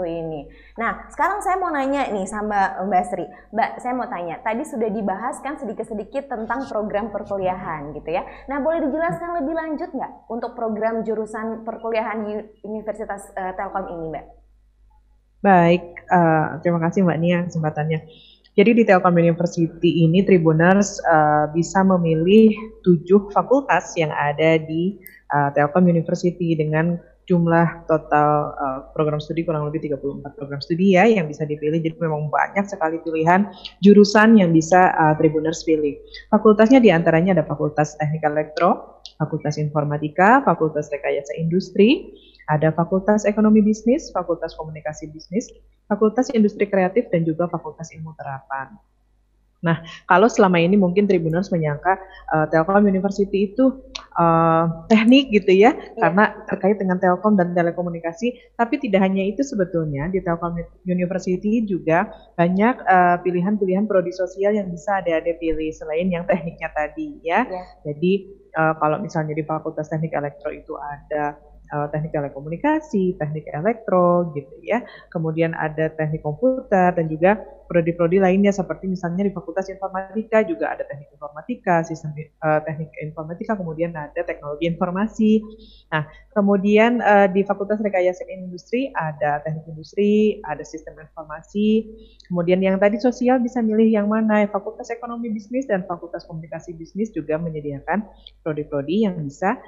ini. 0.08 0.40
Nah, 0.80 1.08
sekarang 1.12 1.44
saya 1.44 1.56
mau 1.60 1.68
nanya 1.68 2.08
nih 2.08 2.24
sama 2.24 2.80
Mbak 2.86 3.04
Sri. 3.10 3.26
Mbak, 3.52 3.70
saya 3.84 3.92
mau 3.92 4.08
tanya, 4.08 4.40
tadi 4.40 4.62
sudah 4.64 4.88
dibahas 4.88 5.36
kan 5.44 5.60
sedikit-sedikit 5.60 6.30
tentang 6.30 6.64
program 6.70 7.12
perkuliahan 7.12 7.92
gitu 7.96 8.08
ya. 8.14 8.24
Nah, 8.48 8.62
boleh 8.64 8.84
dijelaskan 8.88 9.44
lebih 9.44 9.54
lanjut 9.56 9.90
nggak 9.92 10.12
untuk 10.32 10.56
program 10.56 11.04
jurusan 11.04 11.66
perkuliahan 11.66 12.18
di 12.24 12.32
Universitas 12.64 13.28
uh, 13.36 13.52
Telkom 13.58 13.88
ini, 13.92 14.06
Mbak? 14.14 14.37
Baik, 15.38 16.02
uh, 16.10 16.58
terima 16.66 16.82
kasih 16.82 17.06
Mbak 17.06 17.18
Nia 17.22 17.38
kesempatannya. 17.46 18.02
Jadi 18.58 18.74
di 18.74 18.82
Telkom 18.82 19.14
University 19.14 20.02
ini 20.02 20.26
Tribuners 20.26 20.98
uh, 21.06 21.46
bisa 21.54 21.86
memilih 21.86 22.50
tujuh 22.82 23.30
fakultas 23.30 23.94
yang 23.94 24.10
ada 24.10 24.58
di 24.58 24.98
uh, 25.30 25.54
Telkom 25.54 25.86
University 25.86 26.58
dengan 26.58 26.98
jumlah 27.30 27.86
total 27.86 28.56
uh, 28.56 28.80
program 28.96 29.20
studi 29.22 29.46
kurang 29.46 29.68
lebih 29.70 29.86
34 29.86 30.34
program 30.34 30.58
studi 30.58 30.98
ya 30.98 31.06
yang 31.06 31.30
bisa 31.30 31.46
dipilih. 31.46 31.78
Jadi 31.78 31.94
memang 32.02 32.32
banyak 32.32 32.66
sekali 32.66 32.98
pilihan 33.04 33.46
jurusan 33.78 34.42
yang 34.42 34.50
bisa 34.50 34.90
uh, 34.96 35.14
Tribuners 35.14 35.62
pilih. 35.62 35.94
Fakultasnya 36.34 36.82
di 36.82 36.90
antaranya 36.90 37.38
ada 37.38 37.44
Fakultas 37.46 37.94
Teknik 38.00 38.26
Elektro, 38.26 38.97
Fakultas 39.18 39.58
Informatika, 39.58 40.40
Fakultas 40.46 40.86
Rekayasa 40.94 41.34
Industri, 41.36 42.14
ada 42.46 42.70
Fakultas 42.70 43.26
Ekonomi 43.26 43.60
Bisnis, 43.60 44.08
Fakultas 44.14 44.54
Komunikasi 44.54 45.10
Bisnis, 45.10 45.50
Fakultas 45.90 46.30
Industri 46.32 46.70
Kreatif, 46.70 47.10
dan 47.10 47.26
juga 47.26 47.50
Fakultas 47.50 47.90
Ilmu 47.92 48.14
Terapan. 48.14 48.78
Nah, 49.58 49.82
kalau 50.06 50.30
selama 50.30 50.62
ini 50.62 50.78
mungkin 50.78 51.10
Tribuners 51.10 51.50
menyangka 51.50 51.98
uh, 52.30 52.46
Telkom 52.46 52.86
University 52.86 53.50
itu 53.50 53.82
uh, 54.14 54.86
teknik 54.86 55.34
gitu 55.34 55.50
ya, 55.50 55.74
yeah. 55.74 55.98
karena 55.98 56.30
terkait 56.46 56.78
dengan 56.78 57.02
Telkom 57.02 57.34
dan 57.34 57.58
telekomunikasi. 57.58 58.54
Tapi 58.54 58.78
tidak 58.78 59.02
hanya 59.02 59.26
itu 59.26 59.42
sebetulnya 59.42 60.06
di 60.14 60.22
Telkom 60.22 60.54
University 60.86 61.66
juga 61.66 62.06
banyak 62.38 62.86
uh, 62.86 63.16
pilihan-pilihan 63.26 63.90
prodi 63.90 64.14
sosial 64.14 64.54
yang 64.54 64.70
bisa 64.70 65.02
ada-ada 65.02 65.34
pilih 65.42 65.74
selain 65.74 66.06
yang 66.06 66.22
tekniknya 66.22 66.70
tadi 66.70 67.18
ya. 67.26 67.42
Yeah. 67.42 67.66
Jadi 67.82 68.37
uh, 68.58 68.74
kalau 68.76 68.98
misalnya 68.98 69.38
di 69.38 69.46
Fakultas 69.46 69.86
Teknik 69.86 70.10
Elektro 70.12 70.50
itu 70.50 70.74
ada 70.74 71.38
teknik 71.92 72.12
telekomunikasi, 72.12 73.16
teknik 73.20 73.46
elektro 73.52 74.32
gitu 74.32 74.54
ya. 74.64 74.80
Kemudian 75.12 75.52
ada 75.52 75.92
teknik 75.92 76.24
komputer 76.24 76.96
dan 76.96 77.06
juga 77.06 77.38
prodi-prodi 77.68 78.16
lainnya 78.16 78.48
seperti 78.48 78.88
misalnya 78.88 79.28
di 79.28 79.32
Fakultas 79.36 79.68
Informatika 79.68 80.40
juga 80.40 80.72
ada 80.72 80.88
teknik 80.88 81.12
informatika, 81.12 81.84
sistem 81.84 82.16
uh, 82.40 82.64
teknik 82.64 82.88
informatika, 83.04 83.52
kemudian 83.60 83.92
ada 83.92 84.24
teknologi 84.24 84.64
informasi. 84.64 85.44
Nah, 85.92 86.08
kemudian 86.32 87.04
uh, 87.04 87.28
di 87.28 87.44
Fakultas 87.44 87.84
Rekayasa 87.84 88.24
Industri 88.32 88.88
ada 88.96 89.44
teknik 89.44 89.68
industri, 89.68 90.40
ada 90.48 90.64
sistem 90.64 90.96
informasi. 90.96 91.84
Kemudian 92.24 92.64
yang 92.64 92.80
tadi 92.80 92.96
sosial 92.96 93.36
bisa 93.44 93.60
milih 93.60 93.92
yang 93.92 94.08
mana? 94.08 94.48
Fakultas 94.48 94.88
Ekonomi 94.88 95.28
Bisnis 95.28 95.68
dan 95.68 95.84
Fakultas 95.84 96.24
Komunikasi 96.24 96.72
Bisnis 96.72 97.12
juga 97.12 97.36
menyediakan 97.36 98.00
prodi-prodi 98.40 99.04
yang 99.04 99.20
bisa 99.20 99.60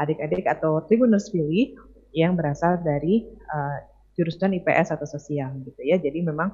adik-adik 0.00 0.48
uh, 0.48 0.52
atau 0.56 0.72
tribuners 0.88 1.28
pilih 1.28 1.76
yang 2.12 2.36
berasal 2.36 2.80
dari 2.80 3.24
uh, 3.52 3.78
jurusan 4.16 4.52
IPS 4.60 4.92
atau 4.92 5.08
sosial 5.08 5.52
gitu 5.64 5.80
ya. 5.84 5.96
Jadi 5.96 6.20
memang 6.24 6.52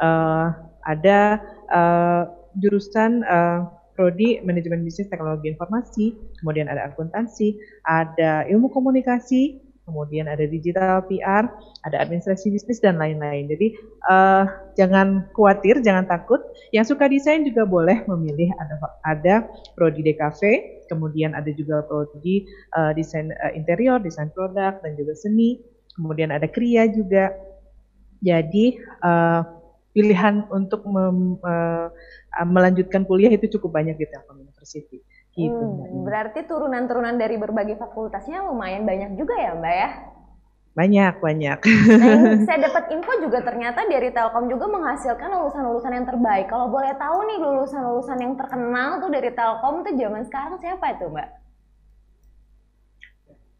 uh, 0.00 0.48
ada 0.84 1.40
uh, 1.68 2.22
jurusan 2.56 3.24
uh, 3.24 3.68
prodi 3.94 4.42
manajemen 4.42 4.82
bisnis 4.82 5.06
teknologi 5.06 5.54
informasi, 5.54 6.18
kemudian 6.42 6.66
ada 6.66 6.90
akuntansi, 6.90 7.54
ada 7.86 8.42
ilmu 8.50 8.66
komunikasi, 8.74 9.62
kemudian 9.84 10.26
ada 10.26 10.48
digital 10.48 11.04
PR, 11.06 11.44
ada 11.84 11.96
administrasi 12.00 12.48
bisnis 12.48 12.80
dan 12.80 12.96
lain-lain. 12.96 13.48
Jadi 13.52 13.76
uh, 14.08 14.48
jangan 14.80 15.28
khawatir, 15.36 15.84
jangan 15.84 16.08
takut. 16.08 16.40
Yang 16.72 16.96
suka 16.96 17.08
desain 17.08 17.44
juga 17.44 17.68
boleh 17.68 18.02
memilih 18.08 18.50
ada 18.56 18.74
ada 19.04 19.34
prodi 19.76 20.00
DKV, 20.00 20.40
kemudian 20.88 21.36
ada 21.36 21.48
juga 21.52 21.84
prodi 21.84 22.48
uh, 22.74 22.96
desain 22.96 23.30
uh, 23.30 23.52
interior, 23.52 24.00
desain 24.00 24.32
produk 24.32 24.80
dan 24.80 24.96
juga 24.96 25.12
seni, 25.14 25.60
kemudian 25.94 26.32
ada 26.32 26.48
kria 26.48 26.88
juga. 26.88 27.32
Jadi 28.24 28.80
uh, 29.04 29.44
pilihan 29.92 30.48
untuk 30.48 30.82
mem, 30.88 31.36
uh, 31.44 31.92
melanjutkan 32.48 33.04
kuliah 33.04 33.30
itu 33.30 33.46
cukup 33.60 33.76
banyak 33.78 34.00
di 34.00 34.08
Telkom 34.08 34.40
University. 34.40 35.04
Gitu, 35.34 35.50
hmm, 35.50 36.06
berarti 36.06 36.46
turunan-turunan 36.46 37.18
dari 37.18 37.34
berbagai 37.34 37.74
fakultasnya 37.74 38.46
lumayan 38.46 38.86
banyak 38.86 39.18
juga 39.18 39.34
ya 39.34 39.52
Mbak 39.58 39.74
ya? 39.74 39.90
Banyak, 40.74 41.14
banyak. 41.22 41.58
Nah, 42.02 42.18
saya 42.50 42.58
dapat 42.66 42.90
info 42.90 43.12
juga 43.22 43.42
ternyata 43.46 43.86
dari 43.86 44.10
Telkom 44.10 44.50
juga 44.50 44.66
menghasilkan 44.66 45.30
lulusan-lulusan 45.30 45.94
yang 45.94 46.06
terbaik. 46.06 46.50
Kalau 46.50 46.66
boleh 46.66 46.94
tahu 46.98 47.18
nih 47.30 47.38
lulusan-lulusan 47.38 48.18
yang 48.18 48.34
terkenal 48.34 48.98
tuh 48.98 49.10
dari 49.10 49.30
Telkom 49.30 49.86
tuh 49.86 49.94
zaman 49.94 50.22
sekarang 50.26 50.58
siapa 50.58 50.98
itu 50.98 51.06
Mbak? 51.10 51.43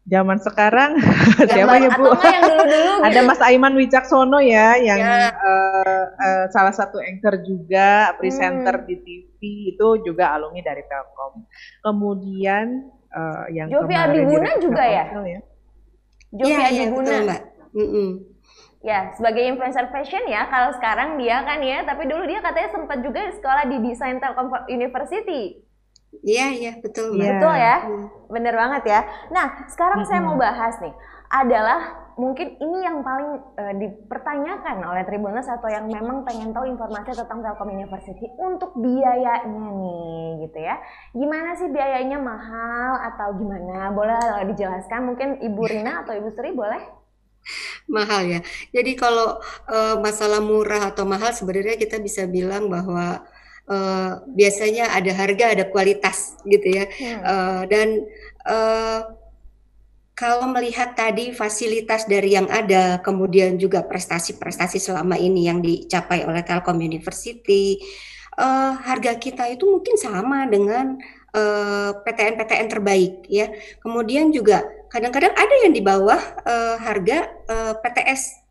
Zaman 0.05 0.37
sekarang 0.37 1.01
siapa 1.53 1.81
ya 1.81 1.89
Bu? 1.97 2.13
yang 2.13 2.43
dulu-dulu 2.45 2.93
gitu. 3.01 3.05
Ada 3.09 3.19
Mas 3.25 3.41
Aiman 3.41 3.73
Wicaksono 3.73 4.37
ya 4.37 4.77
yang 4.77 5.01
ya. 5.01 5.33
Uh, 5.33 6.05
uh, 6.13 6.45
salah 6.53 6.73
satu 6.73 7.01
anchor 7.01 7.41
juga, 7.41 8.13
presenter 8.21 8.85
hmm. 8.85 8.87
di 8.87 8.95
TV 9.01 9.39
itu 9.73 9.87
juga 10.05 10.37
alumni 10.37 10.61
dari 10.61 10.85
Telkom. 10.85 11.49
Kemudian 11.81 12.93
uh, 13.09 13.45
yang 13.49 13.67
Jovi 13.73 13.95
Adiguna 13.97 14.51
juga 14.61 14.83
ya? 14.85 15.05
ya? 15.25 15.41
Jovi 16.35 16.53
ya, 16.53 16.69
Adiguna. 16.69 17.09
Ya, 17.09 17.21
Mbak. 17.25 17.41
Mm 17.75 17.89
-mm. 17.91 18.09
Ya, 18.85 19.09
sebagai 19.17 19.41
influencer 19.41 19.89
fashion 19.89 20.29
ya, 20.29 20.45
kalau 20.45 20.69
sekarang 20.77 21.17
dia 21.17 21.41
kan 21.41 21.57
ya, 21.65 21.81
tapi 21.89 22.05
dulu 22.05 22.29
dia 22.29 22.37
katanya 22.45 22.69
sempat 22.69 23.01
juga 23.01 23.33
sekolah 23.33 23.65
di 23.65 23.81
Desain 23.81 24.21
Telkom 24.21 24.53
University. 24.69 25.64
Iya, 26.23 26.47
iya, 26.53 26.73
betul. 26.79 27.17
Mbak. 27.17 27.27
Betul 27.27 27.55
ya? 27.57 27.77
Hmm. 27.83 28.07
Bener 28.31 28.53
banget 28.55 28.83
ya. 28.87 29.01
Nah, 29.33 29.67
sekarang 29.67 30.05
hmm. 30.05 30.09
saya 30.09 30.21
mau 30.21 30.37
bahas 30.39 30.75
nih, 30.79 30.93
adalah 31.31 32.05
mungkin 32.15 32.55
ini 32.63 32.79
yang 32.79 33.03
paling 33.03 33.43
uh, 33.59 33.73
dipertanyakan 33.75 34.87
oleh 34.87 35.03
Tribuners 35.03 35.51
atau 35.51 35.67
yang 35.67 35.83
memang 35.91 36.23
pengen 36.23 36.55
tahu 36.55 36.63
informasi 36.63 37.11
tentang 37.11 37.43
Telkom 37.43 37.75
University 37.75 38.31
untuk 38.39 38.71
biayanya 38.79 39.67
nih 39.75 40.47
gitu 40.47 40.59
ya. 40.63 40.79
Gimana 41.11 41.59
sih 41.59 41.67
biayanya 41.67 42.15
mahal 42.15 43.03
atau 43.11 43.35
gimana? 43.35 43.91
Boleh 43.91 44.47
dijelaskan 44.47 45.11
mungkin 45.11 45.43
Ibu 45.43 45.63
Rina 45.67 46.07
atau 46.07 46.15
Ibu 46.15 46.29
Sri 46.31 46.55
boleh? 46.55 46.81
Mahal 47.91 48.21
ya. 48.25 48.39
Jadi 48.73 48.97
kalau 48.97 49.37
uh, 49.69 49.95
masalah 50.01 50.41
murah 50.41 50.89
atau 50.89 51.03
mahal 51.05 51.35
sebenarnya 51.35 51.77
kita 51.77 52.01
bisa 52.01 52.25
bilang 52.25 52.71
bahwa 52.71 53.21
uh, 53.69 54.21
biasanya 54.31 54.93
ada 54.93 55.11
harga 55.13 55.45
ada 55.53 55.65
kualitas 55.69 56.37
gitu 56.45 56.67
ya. 56.81 56.85
Hmm. 56.89 57.19
uh, 57.21 57.61
dan 57.69 57.87
uh, 58.45 59.01
kalau 60.15 60.47
melihat 60.47 60.95
tadi 60.95 61.35
fasilitas 61.35 62.07
dari 62.07 62.39
yang 62.39 62.47
ada 62.47 63.03
kemudian 63.03 63.59
juga 63.59 63.83
prestasi-prestasi 63.83 64.79
selama 64.79 65.19
ini 65.19 65.51
yang 65.51 65.59
dicapai 65.59 66.23
oleh 66.23 66.39
Telkom 66.39 66.79
University 66.79 67.83
uh, 68.39 68.79
harga 68.79 69.19
kita 69.19 69.51
itu 69.51 69.67
mungkin 69.67 69.95
sama 69.99 70.47
dengan 70.47 70.97
PTN-PTN 71.35 72.71
terbaik 72.71 73.27
ya. 73.27 73.51
Kemudian 73.83 74.31
juga 74.31 74.63
kadang-kadang 74.87 75.35
ada 75.35 75.55
yang 75.67 75.75
di 75.75 75.83
bawah 75.83 76.21
uh, 76.47 76.79
harga 76.79 77.27
uh, 77.51 77.73
PTS 77.83 78.44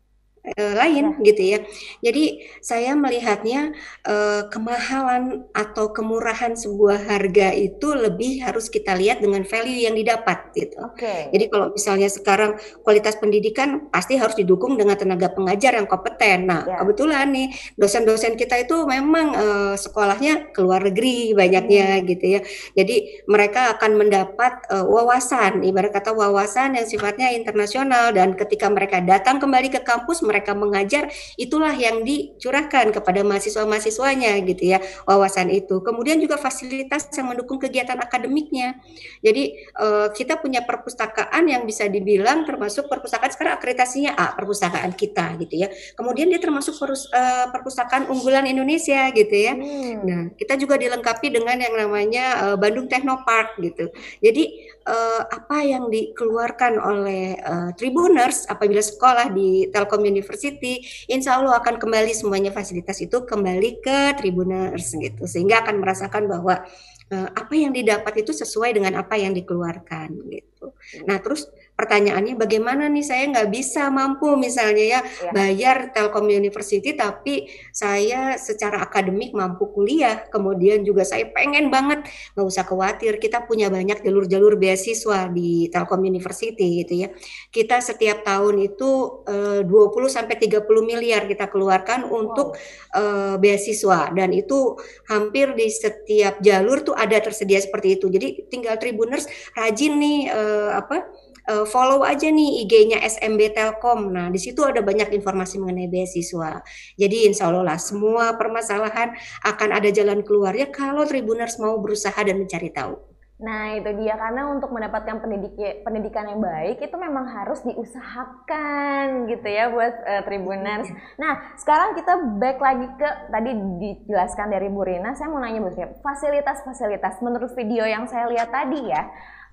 uh, 0.53 0.73
lain 0.77 1.17
ya. 1.19 1.25
gitu 1.25 1.41
ya. 1.55 1.59
Jadi 2.01 2.23
saya 2.61 2.93
melihatnya 2.93 3.73
uh, 4.05 4.47
kemahalan 4.49 5.45
atau 5.51 5.91
kemurahan 5.91 6.53
sebuah 6.53 7.05
harga 7.09 7.53
itu 7.53 7.93
lebih 7.93 8.45
harus 8.45 8.69
kita 8.69 8.93
lihat 8.93 9.21
dengan 9.21 9.43
value 9.43 9.85
yang 9.85 9.95
didapat 9.97 10.53
gitu. 10.53 10.77
Okay. 10.95 11.29
Jadi 11.33 11.45
kalau 11.49 11.67
misalnya 11.73 12.09
sekarang 12.11 12.57
kualitas 12.81 13.17
pendidikan 13.17 13.87
pasti 13.89 14.15
harus 14.19 14.37
didukung 14.37 14.77
dengan 14.77 14.95
tenaga 14.95 15.31
pengajar 15.33 15.77
yang 15.77 15.87
kompeten. 15.89 16.47
Nah, 16.47 16.63
ya. 16.63 16.77
kebetulan 16.83 17.31
nih 17.31 17.47
dosen-dosen 17.75 18.37
kita 18.37 18.61
itu 18.61 18.85
memang 18.85 19.27
uh, 19.33 19.73
sekolahnya 19.75 20.53
ke 20.53 20.59
luar 20.61 20.87
negeri 20.87 21.33
banyaknya 21.33 21.99
hmm. 21.99 22.03
gitu 22.11 22.25
ya. 22.39 22.41
Jadi 22.77 23.25
mereka 23.25 23.75
akan 23.77 23.91
mendapat 23.97 24.67
uh, 24.69 24.85
wawasan, 24.85 25.63
ibarat 25.63 25.91
kata 25.95 26.11
wawasan 26.11 26.75
yang 26.75 26.85
sifatnya 26.85 27.31
internasional 27.31 28.11
dan 28.11 28.35
ketika 28.35 28.67
mereka 28.67 28.99
datang 28.99 29.39
kembali 29.39 29.71
ke 29.71 29.81
kampus 29.81 30.21
mereka 30.21 30.34
mengajar 30.57 31.07
itulah 31.39 31.71
yang 31.71 32.03
dicurahkan 32.03 32.91
kepada 32.91 33.21
mahasiswa-mahasiswanya 33.23 34.35
gitu 34.43 34.75
ya 34.75 34.79
wawasan 35.07 35.53
itu. 35.53 35.79
Kemudian 35.79 36.19
juga 36.19 36.35
fasilitas 36.35 37.07
yang 37.15 37.31
mendukung 37.31 37.61
kegiatan 37.61 37.95
akademiknya. 38.01 38.79
Jadi 39.23 39.55
uh, 39.79 40.11
kita 40.11 40.41
punya 40.41 40.65
perpustakaan 40.65 41.45
yang 41.47 41.63
bisa 41.63 41.87
dibilang 41.87 42.43
termasuk 42.43 42.89
perpustakaan 42.91 43.31
sekarang 43.31 43.53
akreditasinya 43.55 44.17
A 44.17 44.33
perpustakaan 44.35 44.91
kita 44.97 45.37
gitu 45.45 45.65
ya. 45.65 45.67
Kemudian 45.95 46.27
dia 46.27 46.41
termasuk 46.41 46.75
perus, 46.75 47.07
uh, 47.13 47.47
perpustakaan 47.53 48.09
unggulan 48.09 48.49
Indonesia 48.49 49.13
gitu 49.13 49.35
ya. 49.35 49.53
Hmm. 49.53 49.93
Nah 50.03 50.21
kita 50.33 50.57
juga 50.59 50.75
dilengkapi 50.75 51.31
dengan 51.31 51.57
yang 51.61 51.75
namanya 51.77 52.25
uh, 52.49 52.55
Bandung 52.57 52.89
Technopark 52.89 53.57
gitu. 53.61 53.91
Jadi 54.19 54.74
uh, 54.85 55.21
apa 55.27 55.65
yang 55.65 55.89
dikeluarkan 55.89 56.77
oleh 56.77 57.35
uh, 57.41 57.69
Tribuners 57.73 58.45
apabila 58.47 58.79
sekolah 58.79 59.33
di 59.33 59.67
Telkom 59.73 60.05
University, 60.05 60.81
insya 61.09 61.41
Allah 61.41 61.59
akan 61.59 61.81
kembali 61.81 62.13
semuanya 62.13 62.53
fasilitas 62.53 63.01
itu 63.01 63.25
kembali 63.25 63.81
ke 63.81 64.15
Tribuners 64.21 64.93
gitu, 64.95 65.25
sehingga 65.25 65.65
akan 65.65 65.81
merasakan 65.81 66.29
bahwa 66.29 66.63
uh, 67.11 67.29
apa 67.33 67.53
yang 67.53 67.73
didapat 67.73 68.21
itu 68.21 68.31
sesuai 68.31 68.77
dengan 68.77 69.01
apa 69.01 69.17
yang 69.17 69.33
dikeluarkan 69.33 70.09
gitu. 70.31 70.71
Nah 71.09 71.17
terus 71.19 71.49
pertanyaannya 71.75 72.39
bagaimana 72.39 72.87
nih? 72.87 73.03
Saya 73.03 73.23
nggak 73.29 73.49
bisa 73.51 73.91
mampu 73.91 74.33
misalnya 74.39 74.99
ya, 74.99 74.99
ya 75.03 75.31
bayar 75.35 75.91
Telkom 75.91 76.31
University 76.31 76.95
tapi 76.95 77.51
saya 77.75 78.39
secara 78.39 78.81
akademik 78.81 79.35
mampu 79.35 79.69
kuliah. 79.75 80.23
Kemudian 80.31 80.87
juga 80.87 81.03
saya 81.03 81.27
pengen 81.29 81.67
banget. 81.67 82.07
Nggak 82.33 82.47
usah 82.47 82.63
khawatir 82.63 83.19
kita 83.19 83.43
punya 83.43 83.67
banyak 83.67 84.01
jalur-jalur 84.01 84.55
beasiswa 84.55 85.27
di 85.29 85.67
Telkom 85.67 86.01
University 86.01 86.83
gitu 86.83 87.05
ya. 87.05 87.09
Kita 87.51 87.83
setiap 87.83 88.23
tahun 88.23 88.63
itu 88.63 89.21
eh, 89.27 89.61
20 89.67 90.07
sampai 90.07 90.35
30 90.39 90.63
miliar 90.81 91.27
kita 91.27 91.51
keluarkan 91.51 92.07
untuk 92.07 92.55
wow. 92.55 92.99
eh, 92.99 93.35
beasiswa. 93.37 94.15
Dan 94.15 94.31
itu 94.31 94.79
hampir 95.11 95.51
di 95.53 95.67
setiap 95.67 96.39
jalur 96.39 96.81
tuh 96.87 96.95
ada 96.95 97.19
tersedia 97.19 97.59
seperti 97.59 97.99
itu. 97.99 98.07
Jadi 98.07 98.47
tinggal 98.47 98.79
Tribuners 98.79 99.27
rajin 99.51 99.99
nih 99.99 100.19
eh, 100.31 100.71
apa 100.71 101.03
uh, 101.49 101.65
follow 101.65 102.01
aja 102.05 102.29
nih 102.29 102.65
IG-nya 102.65 103.01
SMB 103.05 103.55
Telkom. 103.55 104.11
Nah, 104.11 104.27
di 104.33 104.39
situ 104.41 104.61
ada 104.65 104.81
banyak 104.81 105.13
informasi 105.13 105.61
mengenai 105.61 105.89
beasiswa. 105.89 106.61
Jadi 106.97 107.29
insya 107.29 107.49
Allah 107.49 107.75
lah 107.75 107.79
semua 107.79 108.33
permasalahan 108.35 109.13
akan 109.45 109.69
ada 109.73 109.89
jalan 109.89 110.21
keluarnya 110.25 110.69
kalau 110.69 111.05
Tribuners 111.05 111.57
mau 111.61 111.77
berusaha 111.77 112.17
dan 112.21 112.41
mencari 112.41 112.69
tahu. 112.73 113.15
Nah 113.35 113.75
itu 113.75 113.91
dia 113.99 114.15
karena 114.15 114.47
untuk 114.47 114.71
mendapatkan 114.71 115.19
pendidik 115.19 115.59
pendidikan 115.83 116.23
yang 116.23 116.39
baik 116.39 116.79
itu 116.79 116.95
memang 116.95 117.27
harus 117.27 117.59
diusahakan 117.67 119.27
gitu 119.27 119.47
ya 119.51 119.67
buat 119.75 119.91
uh, 120.07 120.21
Tribuners. 120.23 120.87
Iya. 120.87 120.95
Nah 121.19 121.33
sekarang 121.59 121.99
kita 121.99 122.15
back 122.39 122.63
lagi 122.63 122.87
ke 122.95 123.09
tadi 123.27 123.51
dijelaskan 123.83 124.55
dari 124.55 124.71
Bu 124.71 124.87
Rina, 124.87 125.11
saya 125.19 125.27
mau 125.27 125.43
nanya 125.43 125.59
Bu 125.59 125.67
fasilitas-fasilitas 125.99 127.19
menurut 127.19 127.51
video 127.59 127.83
yang 127.83 128.07
saya 128.07 128.31
lihat 128.31 128.55
tadi 128.55 128.87
ya, 128.87 129.03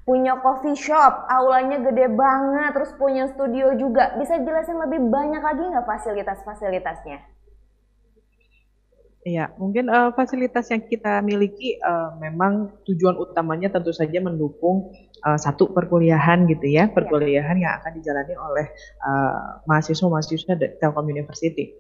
punya 0.03 0.35
coffee 0.43 0.75
shop, 0.75 1.31
aulanya 1.31 1.79
gede 1.79 2.11
banget, 2.11 2.75
terus 2.75 2.91
punya 2.99 3.31
studio 3.31 3.71
juga. 3.79 4.19
Bisa 4.19 4.39
jelasin 4.43 4.79
lebih 4.83 5.07
banyak 5.07 5.43
lagi 5.43 5.63
nggak 5.63 5.87
fasilitas-fasilitasnya? 5.87 7.19
Iya, 9.23 9.55
mungkin 9.55 9.87
uh, 9.87 10.11
fasilitas 10.19 10.67
yang 10.75 10.83
kita 10.83 11.23
miliki 11.23 11.79
uh, 11.79 12.19
memang 12.19 12.75
tujuan 12.83 13.15
utamanya 13.15 13.71
tentu 13.71 13.95
saja 13.95 14.19
mendukung 14.19 14.91
uh, 15.25 15.39
satu 15.39 15.71
perkuliahan 15.71 16.45
gitu 16.51 16.67
ya, 16.69 16.91
perkuliahan 16.91 17.59
yang 17.59 17.73
akan 17.81 17.93
dijalani 17.99 18.35
oleh 18.37 18.67
uh, 19.03 19.63
mahasiswa-mahasiswa 19.67 20.59
Telkom 20.79 21.07
University 21.09 21.75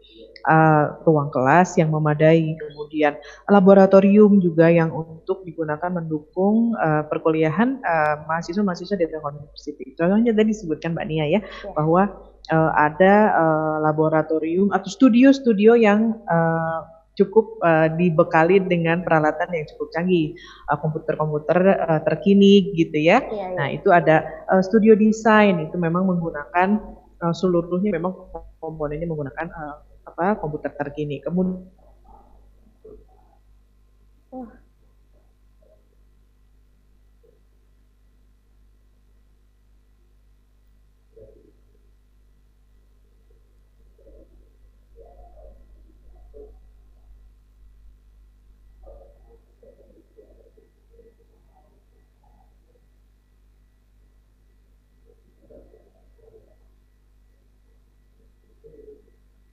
uh, 0.47 0.99
ruang 1.07 1.31
kelas 1.31 1.79
yang 1.79 1.91
memadai, 1.91 2.55
kemudian 2.59 3.19
laboratorium 3.47 4.43
juga 4.43 4.71
yang 4.71 4.91
untuk 4.91 5.47
digunakan 5.47 5.91
mendukung 5.91 6.75
uh, 6.79 7.07
perkuliahan 7.07 7.83
uh, 7.83 8.27
mahasiswa-mahasiswa 8.27 8.97
di 8.99 9.07
Telkom 9.11 9.39
University. 9.39 9.95
Contohnya 9.95 10.33
tadi 10.35 10.51
disebutkan 10.55 10.95
Mbak 10.95 11.07
Nia 11.07 11.27
ya, 11.27 11.39
ya. 11.39 11.41
bahwa 11.75 12.03
uh, 12.51 12.73
ada 12.75 13.15
uh, 13.35 13.77
laboratorium 13.85 14.75
atau 14.75 14.89
studio-studio 14.91 15.79
yang 15.79 16.19
uh, 16.27 17.02
cukup 17.23 17.63
uh, 17.63 17.87
dibekali 17.95 18.59
dengan 18.59 19.07
peralatan 19.07 19.55
yang 19.55 19.65
cukup 19.71 19.95
canggih, 19.95 20.35
komputer-komputer 20.67 21.59
uh, 21.63 21.79
uh, 21.97 22.01
terkini 22.03 22.75
gitu 22.75 22.99
ya. 22.99 23.23
ya, 23.23 23.31
ya. 23.31 23.47
Nah 23.55 23.69
itu 23.71 23.95
ada 23.95 24.27
uh, 24.51 24.63
studio 24.63 24.99
desain 24.99 25.63
itu 25.63 25.79
memang 25.79 26.03
menggunakan 26.11 26.83
uh, 27.23 27.35
seluruhnya 27.35 27.95
memang 27.95 28.13
komponennya 28.59 29.07
menggunakan 29.07 29.47
uh, 29.55 29.77
apa 30.03 30.43
komputer 30.43 30.75
terkini. 30.75 31.23
Kemudian 31.23 31.71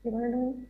Gimana 0.09 0.33
dong? 0.33 0.65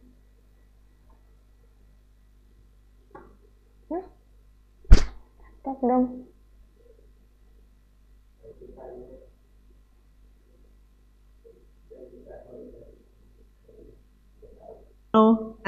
Stop 5.64 5.80
dong. 5.80 6.28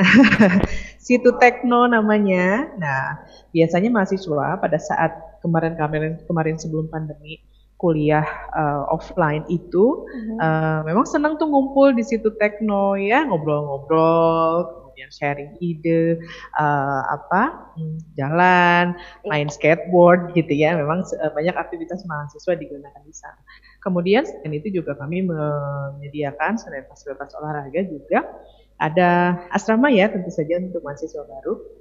Situ 1.05 1.29
tekno 1.39 1.87
namanya. 1.87 2.75
Nah, 2.75 3.23
biasanya 3.55 3.87
mahasiswa 3.87 4.59
pada 4.59 4.77
saat 4.77 5.11
kemarin-kemarin 5.41 6.21
kemarin 6.27 6.55
sebelum 6.59 6.91
pandemi 6.91 7.41
kuliah 7.81 8.23
uh, 8.53 8.85
offline 8.93 9.41
itu 9.49 10.05
mm-hmm. 10.05 10.37
uh, 10.37 10.79
memang 10.85 11.09
senang 11.09 11.41
tuh 11.41 11.49
ngumpul 11.49 11.97
di 11.97 12.05
situ 12.05 12.29
tekno 12.37 12.93
ya 12.93 13.25
ngobrol-ngobrol 13.25 14.69
kemudian 14.69 15.09
sharing 15.09 15.57
ide 15.57 16.21
uh, 16.61 17.01
apa 17.09 17.73
hmm, 17.73 17.97
jalan 18.13 18.93
iya. 18.93 19.25
main 19.25 19.49
skateboard 19.49 20.37
gitu 20.37 20.53
ya 20.53 20.77
memang 20.77 21.01
uh, 21.01 21.31
banyak 21.33 21.57
aktivitas 21.57 22.05
mahasiswa 22.05 22.53
digunakan 22.53 23.01
di 23.01 23.15
sana 23.17 23.41
kemudian 23.81 24.29
selain 24.29 24.61
itu 24.61 24.69
juga 24.69 24.93
kami 24.93 25.25
menyediakan 25.25 26.61
selain 26.61 26.85
fasilitas 26.85 27.33
olahraga 27.33 27.81
juga 27.89 28.29
ada 28.77 29.41
asrama 29.49 29.89
ya 29.89 30.09
tentu 30.09 30.29
saja 30.29 30.61
untuk 30.61 30.85
mahasiswa 30.85 31.25
baru 31.25 31.80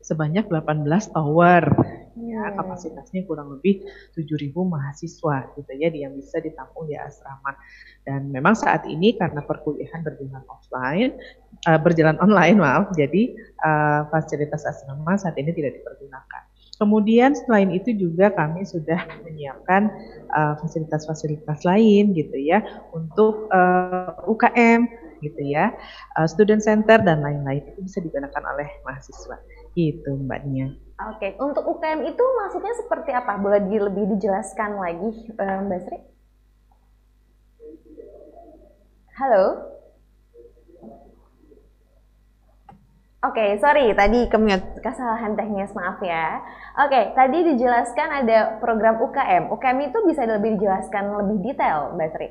sebanyak 0.00 0.48
18 0.48 0.84
tower. 1.12 1.64
Ya, 2.20 2.42
hmm. 2.42 2.56
kapasitasnya 2.58 3.24
kurang 3.24 3.54
lebih 3.54 3.86
7.000 4.12 4.52
mahasiswa 4.52 5.36
gitu 5.56 5.72
ya 5.78 5.88
yang 5.88 6.12
bisa 6.18 6.42
ditampung 6.42 6.90
di 6.90 6.98
asrama. 6.98 7.56
Dan 8.04 8.28
memang 8.34 8.58
saat 8.58 8.84
ini 8.84 9.14
karena 9.16 9.40
perkuliahan 9.40 10.04
berjalan 10.04 10.44
offline, 10.50 11.16
uh, 11.70 11.80
berjalan 11.80 12.18
online 12.18 12.58
maaf, 12.58 12.92
jadi 12.92 13.32
uh, 13.62 14.10
fasilitas 14.10 14.66
asrama 14.66 15.16
saat 15.16 15.38
ini 15.38 15.54
tidak 15.54 15.80
dipergunakan. 15.80 16.42
Kemudian 16.80 17.36
selain 17.36 17.68
itu 17.76 17.92
juga 17.92 18.32
kami 18.32 18.64
sudah 18.64 19.04
menyiapkan 19.28 19.92
uh, 20.32 20.56
fasilitas-fasilitas 20.64 21.60
lain 21.68 22.16
gitu 22.16 22.40
ya 22.40 22.64
untuk 22.96 23.52
uh, 23.52 24.16
UKM 24.24 24.88
gitu 25.20 25.40
ya, 25.44 25.76
uh, 26.16 26.24
student 26.24 26.64
center 26.64 26.96
dan 27.04 27.20
lain-lain 27.20 27.60
itu 27.68 27.84
bisa 27.84 28.00
digunakan 28.00 28.42
oleh 28.56 28.68
mahasiswa. 28.88 29.36
Itu 29.74 30.10
Mbak 30.18 30.42
Nia. 30.50 30.68
Oke, 31.00 31.32
untuk 31.40 31.64
UKM 31.64 32.04
itu 32.04 32.24
maksudnya 32.36 32.74
seperti 32.76 33.10
apa? 33.16 33.40
Boleh 33.40 33.64
di, 33.64 33.80
lebih 33.80 34.04
dijelaskan 34.16 34.76
lagi 34.76 35.10
uh, 35.32 35.58
Mbak 35.64 35.80
Sri? 35.88 35.98
Halo? 39.16 39.44
Oke, 43.20 43.60
sorry 43.60 43.92
tadi 43.92 44.32
kemute 44.32 44.80
kesalahan 44.80 45.36
teknis 45.36 45.76
maaf 45.76 46.00
ya. 46.00 46.40
Oke, 46.88 47.12
tadi 47.12 47.52
dijelaskan 47.52 48.24
ada 48.24 48.56
program 48.64 48.96
UKM. 48.96 49.52
UKM 49.52 49.78
itu 49.92 49.98
bisa 50.08 50.24
lebih 50.24 50.56
dijelaskan 50.56 51.04
lebih 51.20 51.36
detail, 51.44 51.92
Mbak 52.00 52.08
Sri. 52.16 52.28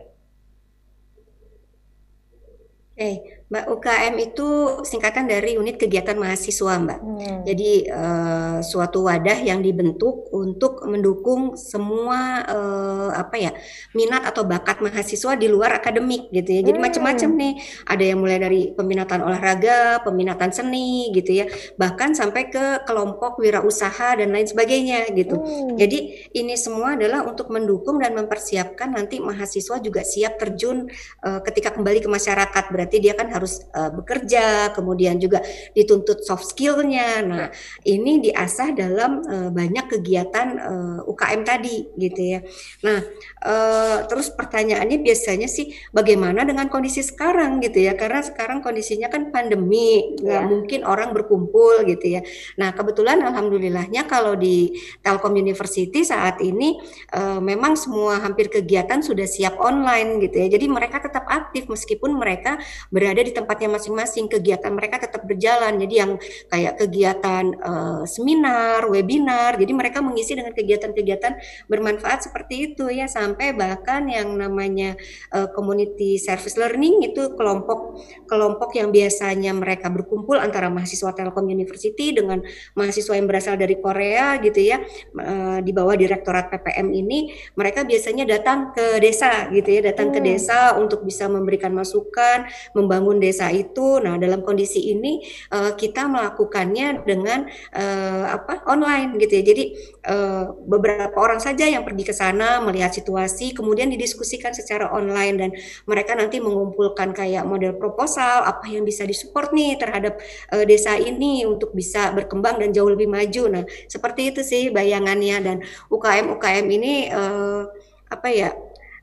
Oke, 2.97 3.38
Mbak 3.49 3.65
UKM 3.65 4.15
itu 4.21 4.47
singkatan 4.85 5.25
dari 5.25 5.57
unit 5.57 5.81
kegiatan 5.81 6.13
mahasiswa, 6.13 6.77
Mbak. 6.85 6.99
Hmm. 7.01 7.41
Jadi 7.49 7.89
uh, 7.89 8.61
suatu 8.61 9.09
wadah 9.09 9.41
yang 9.41 9.65
dibentuk 9.65 10.29
untuk 10.29 10.85
mendukung 10.85 11.57
semua 11.57 12.45
uh, 12.45 13.09
apa 13.09 13.41
ya 13.41 13.51
minat 13.97 14.21
atau 14.29 14.45
bakat 14.45 14.85
mahasiswa 14.85 15.33
di 15.33 15.49
luar 15.49 15.81
akademik 15.81 16.29
gitu 16.29 16.45
ya. 16.45 16.61
Jadi 16.61 16.77
Hmm. 16.77 16.85
macam-macam 16.85 17.29
nih. 17.41 17.53
Ada 17.89 18.03
yang 18.05 18.19
mulai 18.21 18.37
dari 18.37 18.61
peminatan 18.69 19.25
olahraga, 19.25 20.05
peminatan 20.05 20.53
seni 20.53 21.09
gitu 21.17 21.41
ya, 21.41 21.49
bahkan 21.73 22.13
sampai 22.13 22.53
ke 22.53 22.85
kelompok 22.85 23.41
wirausaha 23.41 24.13
dan 24.21 24.29
lain 24.29 24.45
sebagainya 24.45 25.09
gitu. 25.17 25.41
Hmm. 25.41 25.73
Jadi 25.73 26.29
ini 26.37 26.53
semua 26.53 26.93
adalah 26.93 27.25
untuk 27.25 27.49
mendukung 27.49 27.97
dan 27.97 28.13
mempersiapkan 28.13 28.93
nanti 28.93 29.17
mahasiswa 29.17 29.81
juga 29.81 30.05
siap 30.05 30.37
terjun 30.37 30.85
uh, 31.25 31.41
ketika 31.41 31.73
kembali 31.73 32.05
ke 32.05 32.09
masyarakat. 32.13 32.63
Berarti 32.69 33.01
dia 33.01 33.17
kan 33.17 33.38
harus 33.39 33.63
uh, 33.71 33.87
bekerja, 33.95 34.75
kemudian 34.75 35.15
juga 35.15 35.39
dituntut 35.71 36.27
soft 36.27 36.51
skill-nya. 36.51 37.23
Nah, 37.23 37.47
ini 37.87 38.19
diasah 38.19 38.75
dalam 38.75 39.23
uh, 39.23 39.49
banyak 39.49 39.95
kegiatan 39.95 40.47
uh, 40.59 40.99
UKM 41.07 41.41
tadi 41.47 41.87
gitu 41.95 42.21
ya. 42.35 42.39
Nah, 42.83 42.99
uh, 43.47 43.97
terus 44.11 44.27
pertanyaannya 44.35 44.99
biasanya 44.99 45.47
sih 45.47 45.71
bagaimana 45.95 46.43
dengan 46.43 46.67
kondisi 46.67 46.99
sekarang 46.99 47.63
gitu 47.63 47.79
ya? 47.79 47.95
Karena 47.95 48.19
sekarang 48.19 48.59
kondisinya 48.59 49.07
kan 49.07 49.31
pandemi, 49.31 50.19
nggak 50.19 50.43
Ya. 50.43 50.47
mungkin 50.47 50.81
orang 50.83 51.15
berkumpul 51.15 51.85
gitu 51.87 52.19
ya. 52.19 52.21
Nah, 52.59 52.75
kebetulan 52.75 53.21
alhamdulillahnya 53.23 54.09
kalau 54.09 54.35
di 54.35 54.73
Telkom 54.99 55.37
University 55.37 56.03
saat 56.03 56.41
ini 56.43 56.75
uh, 57.13 57.39
memang 57.39 57.77
semua 57.77 58.19
hampir 58.19 58.49
kegiatan 58.49 58.99
sudah 58.99 59.29
siap 59.29 59.55
online 59.61 60.19
gitu 60.25 60.35
ya. 60.41 60.47
Jadi 60.57 60.65
mereka 60.67 60.99
tetap 60.99 61.29
aktif 61.29 61.69
meskipun 61.69 62.17
mereka 62.17 62.57
berada 62.89 63.21
di 63.21 63.28
tempatnya 63.35 63.75
masing-masing. 63.75 64.31
Kegiatan 64.31 64.71
mereka 64.71 65.01
tetap 65.03 65.27
berjalan. 65.27 65.75
Jadi 65.77 65.93
yang 65.93 66.11
kayak 66.47 66.79
kegiatan 66.79 67.45
uh, 67.59 68.03
seminar, 68.07 68.87
webinar. 68.87 69.59
Jadi 69.59 69.71
mereka 69.75 69.99
mengisi 69.99 70.37
dengan 70.37 70.55
kegiatan-kegiatan 70.55 71.65
bermanfaat 71.67 72.31
seperti 72.31 72.73
itu 72.73 72.87
ya. 72.87 73.11
Sampai 73.11 73.51
bahkan 73.51 74.07
yang 74.07 74.31
namanya 74.37 74.95
uh, 75.35 75.51
community 75.51 76.15
service 76.15 76.55
learning 76.55 77.11
itu 77.11 77.35
kelompok 77.35 77.99
kelompok 78.25 78.73
yang 78.77 78.89
biasanya 78.89 79.51
mereka 79.51 79.91
berkumpul 79.91 80.39
antara 80.39 80.71
mahasiswa 80.71 81.11
Telkom 81.11 81.49
University 81.51 82.15
dengan 82.15 82.39
mahasiswa 82.73 83.13
yang 83.17 83.27
berasal 83.27 83.59
dari 83.59 83.75
Korea 83.75 84.39
gitu 84.39 84.61
ya. 84.63 84.79
Uh, 85.13 85.59
di 85.59 85.75
bawah 85.75 85.99
Direktorat 85.99 86.47
PPM 86.47 86.95
ini 86.95 87.35
mereka 87.59 87.83
biasanya 87.83 88.23
datang 88.23 88.71
ke 88.71 89.03
desa 89.03 89.51
gitu 89.51 89.67
ya, 89.67 89.81
datang 89.91 90.15
ke 90.15 90.19
Hmm. 90.19 90.27
desa 90.27 90.59
untuk 90.79 91.03
bisa 91.03 91.27
memberikan 91.27 91.71
masukan, 91.71 92.47
membangun 92.75 93.18
desa 93.19 93.51
itu. 93.51 93.99
Nah, 93.99 94.15
dalam 94.17 94.41
kondisi 94.41 94.91
ini 94.91 95.21
uh, 95.51 95.75
kita 95.75 96.07
melakukannya 96.07 97.03
dengan 97.03 97.45
uh, 97.75 98.25
apa? 98.39 98.63
online 98.69 99.17
gitu 99.19 99.39
ya. 99.39 99.43
Jadi 99.43 99.63
uh, 100.07 100.55
beberapa 100.67 101.15
orang 101.19 101.41
saja 101.41 101.65
yang 101.65 101.83
pergi 101.83 102.03
ke 102.07 102.13
sana 102.15 102.63
melihat 102.63 102.93
situasi, 102.95 103.51
kemudian 103.51 103.91
didiskusikan 103.91 104.55
secara 104.55 104.89
online 104.93 105.35
dan 105.35 105.49
mereka 105.85 106.15
nanti 106.15 106.39
mengumpulkan 106.39 107.11
kayak 107.11 107.43
model 107.45 107.75
proposal 107.75 108.45
apa 108.45 108.65
yang 108.69 108.85
bisa 108.85 109.03
disupport 109.03 109.51
nih 109.51 109.75
terhadap 109.75 110.21
uh, 110.53 110.63
desa 110.63 110.95
ini 110.95 111.43
untuk 111.43 111.73
bisa 111.75 112.13
berkembang 112.13 112.61
dan 112.61 112.69
jauh 112.71 112.89
lebih 112.89 113.09
maju. 113.09 113.43
Nah, 113.49 113.63
seperti 113.89 114.31
itu 114.31 114.41
sih 114.45 114.69
bayangannya 114.69 115.37
dan 115.41 115.57
UKM 115.89 116.37
UKM 116.37 116.65
ini 116.69 116.93
uh, 117.11 117.67
apa 118.09 118.27
ya? 118.29 118.49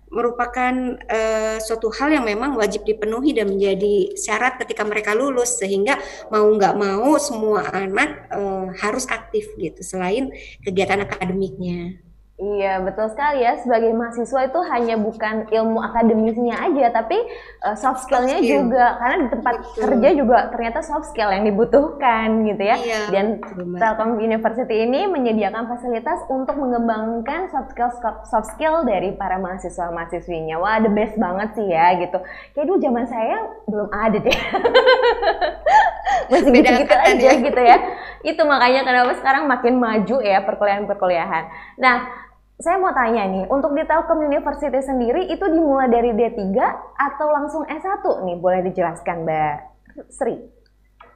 Merupakan 0.07 0.73
uh, 1.11 1.59
suatu 1.59 1.91
hal 1.91 2.15
yang 2.15 2.25
memang 2.25 2.55
wajib 2.55 2.87
dipenuhi 2.87 3.35
dan 3.35 3.51
menjadi 3.51 4.15
syarat 4.15 4.57
ketika 4.63 4.87
mereka 4.87 5.13
lulus 5.19 5.59
sehingga 5.59 5.99
mau 6.31 6.47
nggak 6.47 6.75
mau 6.79 7.19
semua 7.19 7.67
anak 7.75 8.31
uh, 8.31 8.71
harus 8.79 9.05
aktif 9.11 9.51
gitu 9.59 9.83
selain 9.83 10.31
kegiatan 10.63 11.03
akademiknya. 11.03 12.06
Iya, 12.37 12.85
betul 12.85 13.09
sekali 13.09 13.41
ya. 13.41 13.57
Sebagai 13.65 13.97
mahasiswa 13.97 14.45
itu 14.45 14.61
hanya 14.69 15.01
bukan 15.01 15.49
ilmu 15.49 15.81
akademisnya 15.81 16.69
aja, 16.69 16.93
tapi 16.93 17.17
uh, 17.65 17.73
soft 17.73 18.05
skillnya 18.05 18.45
skill. 18.45 18.69
juga. 18.69 19.01
Karena 19.01 19.17
di 19.25 19.29
tempat 19.33 19.55
Betul. 19.57 19.81
kerja 19.81 20.09
juga 20.13 20.39
ternyata 20.53 20.79
soft 20.85 21.09
skill 21.17 21.33
yang 21.33 21.49
dibutuhkan 21.49 22.45
gitu 22.45 22.61
ya. 22.61 22.77
Iya, 22.77 22.99
Dan 23.09 23.41
betul. 23.41 23.81
Telkom 23.81 24.21
University 24.21 24.85
ini 24.85 25.09
menyediakan 25.09 25.65
fasilitas 25.65 26.29
untuk 26.29 26.61
mengembangkan 26.61 27.49
soft 27.49 27.73
skill 27.73 27.89
soft 28.29 28.49
skill 28.53 28.85
dari 28.85 29.17
para 29.17 29.41
mahasiswa 29.41 29.89
mahasiswinya. 29.89 30.61
Wah, 30.61 30.77
the 30.85 30.93
best 30.93 31.17
banget 31.17 31.57
sih 31.57 31.73
ya 31.73 31.97
gitu. 31.97 32.21
Kayak 32.53 32.69
dulu 32.69 32.79
zaman 32.85 33.05
saya 33.09 33.37
belum 33.65 33.89
ada 33.89 34.19
deh. 34.21 34.39
Masih 36.27 36.51
gitu-gitu 36.53 36.95
aja 37.01 37.29
ya. 37.33 37.41
gitu 37.41 37.61
ya. 37.65 37.79
Itu 38.27 38.43
makanya 38.45 38.85
kenapa 38.85 39.15
sekarang 39.17 39.49
makin 39.49 39.79
maju 39.81 40.17
ya 40.21 40.43
perkuliahan-perkuliahan. 40.43 41.45
Nah, 41.79 42.26
saya 42.57 42.81
mau 42.81 42.89
tanya 42.97 43.29
nih, 43.29 43.45
untuk 43.53 43.77
di 43.77 43.85
Telkom 43.85 44.25
University 44.25 44.81
sendiri 44.81 45.29
itu 45.29 45.45
dimulai 45.45 45.93
dari 45.93 46.17
D3 46.17 46.57
atau 46.97 47.29
langsung 47.29 47.63
S1 47.69 48.01
nih? 48.01 48.37
Boleh 48.41 48.61
dijelaskan 48.65 49.29
Mbak 49.29 49.57
Sri? 50.09 50.41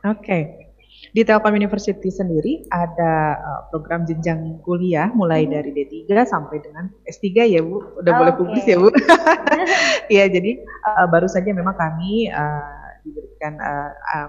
Oke. 0.05 0.69
Di 1.17 1.25
Telkom 1.25 1.57
University 1.57 2.13
sendiri 2.13 2.69
ada 2.69 3.41
uh, 3.41 3.61
program 3.73 4.05
jenjang 4.05 4.61
kuliah 4.61 5.09
mulai 5.17 5.49
Hmm. 5.49 5.57
dari 5.57 5.73
D3 5.73 6.13
sampai 6.29 6.61
dengan 6.61 6.93
S3 7.09 7.49
ya 7.49 7.65
Bu. 7.65 8.05
Udah 8.05 8.13
boleh 8.21 8.33
Oke. 8.37 8.41
publis 8.45 8.65
ya 8.69 8.77
Bu. 8.77 8.93
Iya, 10.13 10.27
jadi 10.29 10.61
uh, 10.61 11.07
baru 11.09 11.25
saja 11.31 11.55
memang 11.57 11.73
kami 11.73 12.29
uh, 12.29 13.01
diberikan 13.07 13.57
uh, 13.57 13.91
uh, 13.95 14.29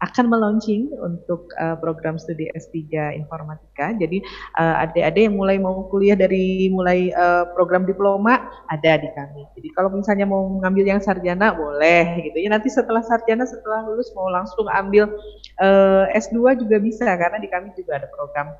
akan 0.00 0.24
melaunching 0.32 0.88
untuk 1.00 1.48
uh, 1.60 1.76
program 1.76 2.16
studi 2.16 2.48
S3 2.56 3.12
Informatika. 3.16 3.92
Jadi 3.96 4.24
uh, 4.56 4.82
adik-adik 4.84 5.28
yang 5.28 5.36
mulai 5.36 5.56
mau 5.60 5.86
kuliah 5.92 6.16
dari 6.16 6.72
mulai 6.72 7.12
uh, 7.12 7.48
program 7.52 7.84
diploma 7.84 8.50
ada 8.72 8.96
di 8.96 9.08
kami. 9.12 9.44
Jadi 9.56 9.68
kalau 9.76 9.92
misalnya 9.92 10.24
mau 10.24 10.46
mengambil 10.48 10.96
yang 10.96 11.00
sarjana 11.02 11.52
boleh 11.52 12.24
gitu 12.24 12.38
ya. 12.40 12.48
Nanti 12.48 12.72
setelah 12.72 13.02
sarjana 13.04 13.44
setelah 13.44 13.84
lulus 13.84 14.08
mau 14.14 14.30
langsung 14.30 14.66
ambil 14.70 15.10
eh, 15.58 16.04
S2 16.16 16.62
juga 16.62 16.76
bisa 16.78 17.04
karena 17.18 17.38
di 17.42 17.48
kami 17.50 17.74
juga 17.74 17.98
ada 17.98 18.08
program 18.08 18.54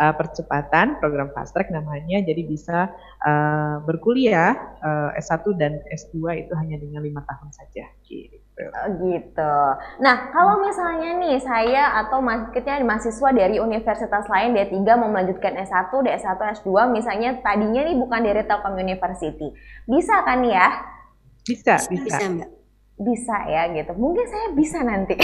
eh, 0.00 0.14
percepatan, 0.14 0.96
program 1.02 1.34
fast 1.34 1.52
track 1.52 1.68
namanya. 1.74 2.22
Jadi 2.22 2.42
bisa 2.46 2.88
eh, 3.26 3.76
berkuliah 3.82 4.54
eh, 4.80 5.20
S1 5.20 5.44
dan 5.58 5.82
S2 5.90 6.46
itu 6.46 6.52
hanya 6.54 6.78
dengan 6.78 7.02
lima 7.02 7.22
tahun 7.26 7.50
saja. 7.50 7.84
Gitu. 8.06 8.45
Oh, 8.56 8.88
gitu. 9.04 9.56
Nah, 10.00 10.32
kalau 10.32 10.64
misalnya 10.64 11.20
nih 11.20 11.36
saya 11.44 11.92
atau 12.00 12.24
mas 12.24 12.48
kita 12.56 12.80
mahasiswa 12.80 13.28
dari 13.36 13.60
universitas 13.60 14.24
lain 14.32 14.56
D3 14.56 14.80
mau 14.96 15.12
melanjutkan 15.12 15.60
S1, 15.60 15.92
D1, 15.92 16.24
S2 16.64 16.88
misalnya 16.88 17.36
tadinya 17.44 17.84
nih 17.84 18.00
bukan 18.00 18.24
dari 18.24 18.40
Telkom 18.48 18.80
University. 18.80 19.52
Bisa 19.84 20.24
kan 20.24 20.40
ya? 20.40 20.72
Bisa, 21.44 21.76
Bisa, 21.84 22.00
bisa. 22.00 22.24
Mbak. 22.32 22.50
Bisa 22.96 23.36
ya 23.44 23.62
gitu. 23.76 23.92
Mungkin 23.92 24.24
saya 24.24 24.48
bisa 24.56 24.80
nanti. 24.80 25.20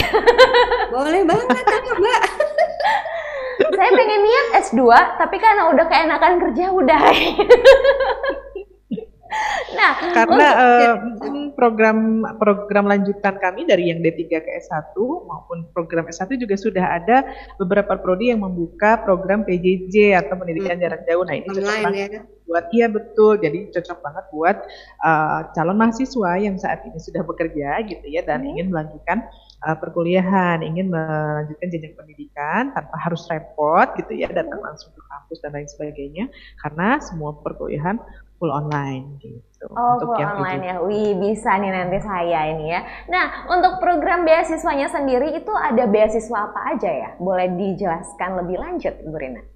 Boleh 0.93 1.25
banget 1.25 1.57
kan 1.65 1.83
Mbak. 1.89 2.21
saya 3.73 3.89
pengen 3.97 4.21
niat 4.21 4.47
S2, 4.69 4.81
tapi 5.17 5.41
karena 5.41 5.73
udah 5.73 5.85
keenakan 5.89 6.33
kerja 6.37 6.69
udah. 6.69 7.01
nah, 9.79 9.91
Karena 10.13 10.47
mm, 11.17 11.53
program 11.53 11.97
program 12.37 12.85
lanjutan 12.85 13.35
kami 13.37 13.65
dari 13.65 13.89
yang 13.89 13.99
D3 13.99 14.21
ke 14.41 14.51
S1 14.61 14.93
maupun 14.99 15.65
program 15.71 16.05
S1 16.07 16.33
juga 16.35 16.55
sudah 16.55 16.85
ada 16.97 17.17
beberapa 17.57 17.97
prodi 17.97 18.29
yang 18.29 18.41
membuka 18.41 19.01
program 19.01 19.41
PJJ 19.43 20.17
atau 20.17 20.37
pendidikan 20.37 20.75
Hmm. 20.77 20.83
jarak 20.83 21.01
jauh. 21.05 21.23
Nah, 21.23 21.35
ini 21.35 21.47
cocok 21.47 21.63
Online 21.63 21.83
banget 21.85 22.09
ya. 22.09 22.21
buat 22.43 22.65
iya 22.69 22.87
betul 22.87 23.33
jadi 23.39 23.59
cocok 23.71 23.97
banget 24.03 24.25
buat 24.29 24.57
uh, 25.01 25.39
calon 25.55 25.77
mahasiswa 25.79 26.31
yang 26.37 26.55
saat 26.59 26.83
ini 26.83 26.99
sudah 26.99 27.23
bekerja 27.23 27.81
gitu 27.87 28.05
ya 28.05 28.21
dan 28.21 28.43
Hmm. 28.43 28.51
ingin 28.53 28.67
melanjutkan 28.69 29.23
uh, 29.63 29.77
perkuliahan 29.79 30.59
ingin 30.61 30.91
melanjutkan 30.91 31.67
jenjang 31.71 31.95
pendidikan 31.95 32.75
tanpa 32.75 32.95
harus 32.99 33.23
repot 33.31 33.87
gitu 33.95 34.11
ya 34.13 34.27
datang 34.27 34.59
langsung 34.59 34.91
ke 34.91 35.01
kampus 35.07 35.39
dan 35.39 35.51
lain 35.55 35.69
sebagainya 35.71 36.25
karena 36.59 36.99
semua 36.99 37.31
perkuliahan 37.39 37.97
full 38.37 38.51
online 38.51 39.17
gitu 39.21 39.41
Oh, 39.71 39.95
untuk 39.95 40.11
full 40.11 40.19
yang 40.19 40.35
online 40.35 40.61
ya. 40.63 40.75
Wih, 40.83 41.15
bisa 41.15 41.55
nih 41.55 41.71
nanti 41.71 41.97
saya 42.03 42.51
ini 42.51 42.75
ya. 42.75 42.83
Nah, 43.07 43.47
untuk 43.47 43.79
program 43.79 44.27
beasiswanya 44.27 44.91
sendiri 44.91 45.31
itu 45.39 45.53
ada 45.55 45.87
beasiswa 45.87 46.51
apa 46.51 46.75
aja 46.75 46.91
ya? 46.91 47.09
Boleh 47.15 47.47
dijelaskan 47.55 48.43
lebih 48.43 48.59
lanjut, 48.59 48.91
Bu 49.07 49.15
Rina? 49.15 49.52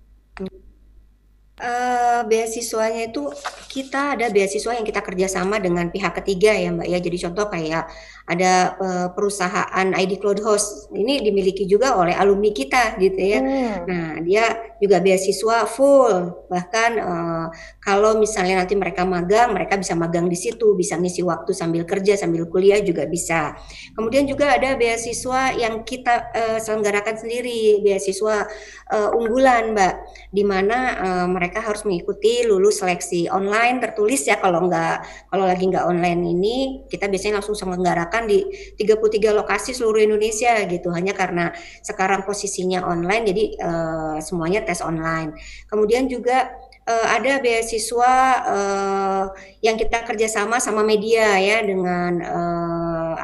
Uh, 1.58 2.22
beasiswanya 2.30 3.10
itu 3.10 3.34
kita 3.66 4.14
ada 4.14 4.30
beasiswa 4.30 4.78
yang 4.78 4.86
kita 4.86 5.02
kerjasama 5.02 5.58
dengan 5.58 5.90
pihak 5.90 6.14
ketiga 6.22 6.54
ya 6.54 6.70
Mbak 6.70 6.86
ya. 6.86 7.00
Jadi 7.02 7.18
contoh 7.26 7.46
kayak 7.50 7.90
ada 8.28 8.76
uh, 8.78 9.08
perusahaan 9.16 9.88
ID 9.90 10.20
Cloud 10.20 10.44
Host 10.44 10.92
ini 10.94 11.18
dimiliki 11.24 11.64
juga 11.64 11.98
oleh 11.98 12.14
alumni 12.14 12.54
kita 12.54 13.00
gitu 13.02 13.18
ya. 13.18 13.40
Hmm. 13.40 13.74
Nah 13.90 14.08
dia 14.22 14.76
juga 14.78 15.02
beasiswa 15.02 15.66
full 15.66 16.46
bahkan 16.46 16.92
uh, 17.00 17.46
kalau 17.80 18.22
misalnya 18.22 18.62
nanti 18.62 18.78
mereka 18.78 19.08
magang 19.08 19.56
mereka 19.56 19.80
bisa 19.80 19.98
magang 19.98 20.30
di 20.30 20.36
situ 20.38 20.76
bisa 20.76 20.94
ngisi 21.00 21.24
waktu 21.24 21.56
sambil 21.56 21.88
kerja 21.88 22.20
sambil 22.20 22.46
kuliah 22.52 22.84
juga 22.84 23.10
bisa. 23.10 23.56
Kemudian 23.98 24.28
juga 24.28 24.54
ada 24.60 24.76
beasiswa 24.76 25.58
yang 25.58 25.88
kita 25.88 26.30
uh, 26.36 26.58
selenggarakan 26.60 27.18
sendiri 27.18 27.80
beasiswa 27.82 28.46
uh, 28.92 29.10
unggulan 29.18 29.72
Mbak 29.72 29.94
di 30.36 30.44
mana 30.44 30.78
uh, 31.00 31.26
mereka 31.32 31.47
harus 31.56 31.88
mengikuti 31.88 32.44
lulus 32.44 32.84
seleksi 32.84 33.32
online 33.32 33.80
tertulis 33.80 34.28
ya 34.28 34.36
kalau 34.44 34.68
nggak 34.68 35.30
kalau 35.32 35.48
lagi 35.48 35.64
nggak 35.72 35.88
online 35.88 36.22
ini 36.28 36.58
kita 36.92 37.08
biasanya 37.08 37.40
langsung 37.40 37.56
selenggarakan 37.56 38.28
di 38.28 38.44
33 38.76 39.32
lokasi 39.32 39.72
seluruh 39.72 40.04
Indonesia 40.04 40.60
gitu 40.68 40.92
hanya 40.92 41.16
karena 41.16 41.56
sekarang 41.80 42.28
posisinya 42.28 42.84
online 42.84 43.24
jadi 43.32 43.44
uh, 43.64 44.18
semuanya 44.20 44.68
tes 44.68 44.84
online. 44.84 45.38
Kemudian 45.72 46.12
juga 46.12 46.52
uh, 46.88 47.08
ada 47.12 47.40
beasiswa 47.44 48.14
uh, 48.48 49.26
yang 49.60 49.76
kita 49.76 50.04
kerjasama 50.08 50.58
sama 50.64 50.82
media 50.82 51.36
ya 51.38 51.62
dengan 51.62 52.14
uh, 52.24 52.67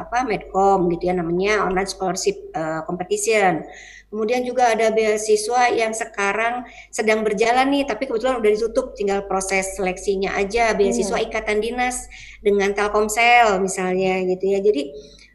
apa 0.03 0.27
Medcom 0.27 0.91
gitu 0.91 1.09
ya 1.09 1.15
namanya 1.15 1.63
online 1.63 1.89
scholarship 1.89 2.35
uh, 2.53 2.83
competition. 2.83 3.63
Kemudian 4.13 4.45
juga 4.45 4.77
ada 4.77 4.93
beasiswa 4.93 5.73
yang 5.73 5.89
sekarang 5.89 6.69
sedang 6.93 7.25
berjalan 7.25 7.65
nih, 7.73 7.89
tapi 7.89 8.05
kebetulan 8.05 8.37
udah 8.37 8.51
ditutup, 8.53 8.93
tinggal 8.93 9.25
proses 9.25 9.73
seleksinya 9.73 10.37
aja. 10.37 10.77
Beasiswa 10.77 11.17
hmm. 11.17 11.27
ikatan 11.33 11.57
dinas 11.57 12.05
dengan 12.45 12.77
Telkomsel 12.77 13.57
misalnya 13.57 14.21
gitu 14.29 14.53
ya. 14.53 14.61
Jadi 14.61 14.93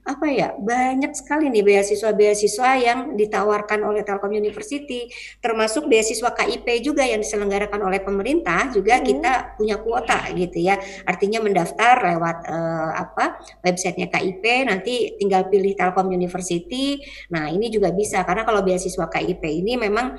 apa 0.09 0.25
ya 0.33 0.57
banyak 0.57 1.13
sekali 1.13 1.53
nih 1.53 1.61
beasiswa-beasiswa 1.61 2.71
yang 2.81 2.99
ditawarkan 3.13 3.85
oleh 3.85 4.01
Telkom 4.01 4.33
University 4.33 5.05
termasuk 5.45 5.85
beasiswa 5.85 6.33
KIP 6.33 6.65
juga 6.81 7.05
yang 7.05 7.21
diselenggarakan 7.21 7.85
oleh 7.85 8.01
pemerintah 8.01 8.73
juga 8.73 8.97
hmm. 8.97 9.05
kita 9.05 9.33
punya 9.61 9.77
kuota 9.77 10.33
gitu 10.33 10.65
ya 10.65 10.81
artinya 11.05 11.45
mendaftar 11.45 12.17
lewat 12.17 12.39
uh, 12.49 12.91
apa 12.97 13.37
websitenya 13.61 14.09
KIP 14.09 14.45
nanti 14.65 15.21
tinggal 15.21 15.53
pilih 15.53 15.77
Telkom 15.77 16.09
University 16.09 17.05
nah 17.29 17.53
ini 17.53 17.69
juga 17.69 17.93
bisa 17.93 18.25
karena 18.25 18.49
kalau 18.49 18.65
beasiswa 18.65 19.13
KIP 19.13 19.45
ini 19.45 19.77
memang 19.77 20.17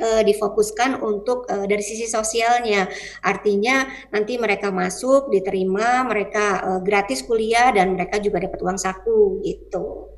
uh, 0.00 0.22
difokuskan 0.22 1.00
untuk 1.00 1.48
uh, 1.48 1.64
dari 1.64 1.82
sisi 1.82 2.08
sosialnya. 2.08 2.88
Artinya 3.24 3.88
nanti 4.12 4.36
mereka 4.36 4.72
masuk, 4.72 5.28
diterima, 5.32 6.04
mereka 6.04 6.60
uh, 6.62 6.80
gratis 6.80 7.24
kuliah 7.24 7.72
dan 7.72 7.96
mereka 7.96 8.20
juga 8.20 8.44
dapat 8.44 8.60
uang 8.60 8.78
saku 8.78 9.40
gitu. 9.44 10.12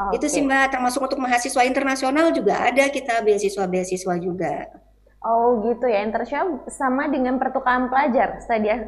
Okay. 0.00 0.16
Itu 0.16 0.26
sih 0.32 0.40
Mbak, 0.40 0.72
termasuk 0.72 1.00
untuk 1.04 1.20
mahasiswa 1.20 1.60
internasional 1.60 2.32
juga 2.32 2.64
ada 2.64 2.88
kita 2.88 3.20
beasiswa-beasiswa 3.20 4.14
juga. 4.16 4.64
Oh 5.20 5.60
gitu 5.68 5.84
ya, 5.84 6.00
internasional 6.00 6.64
sama 6.72 7.04
dengan 7.12 7.36
pertukaran 7.36 7.92
pelajar, 7.92 8.40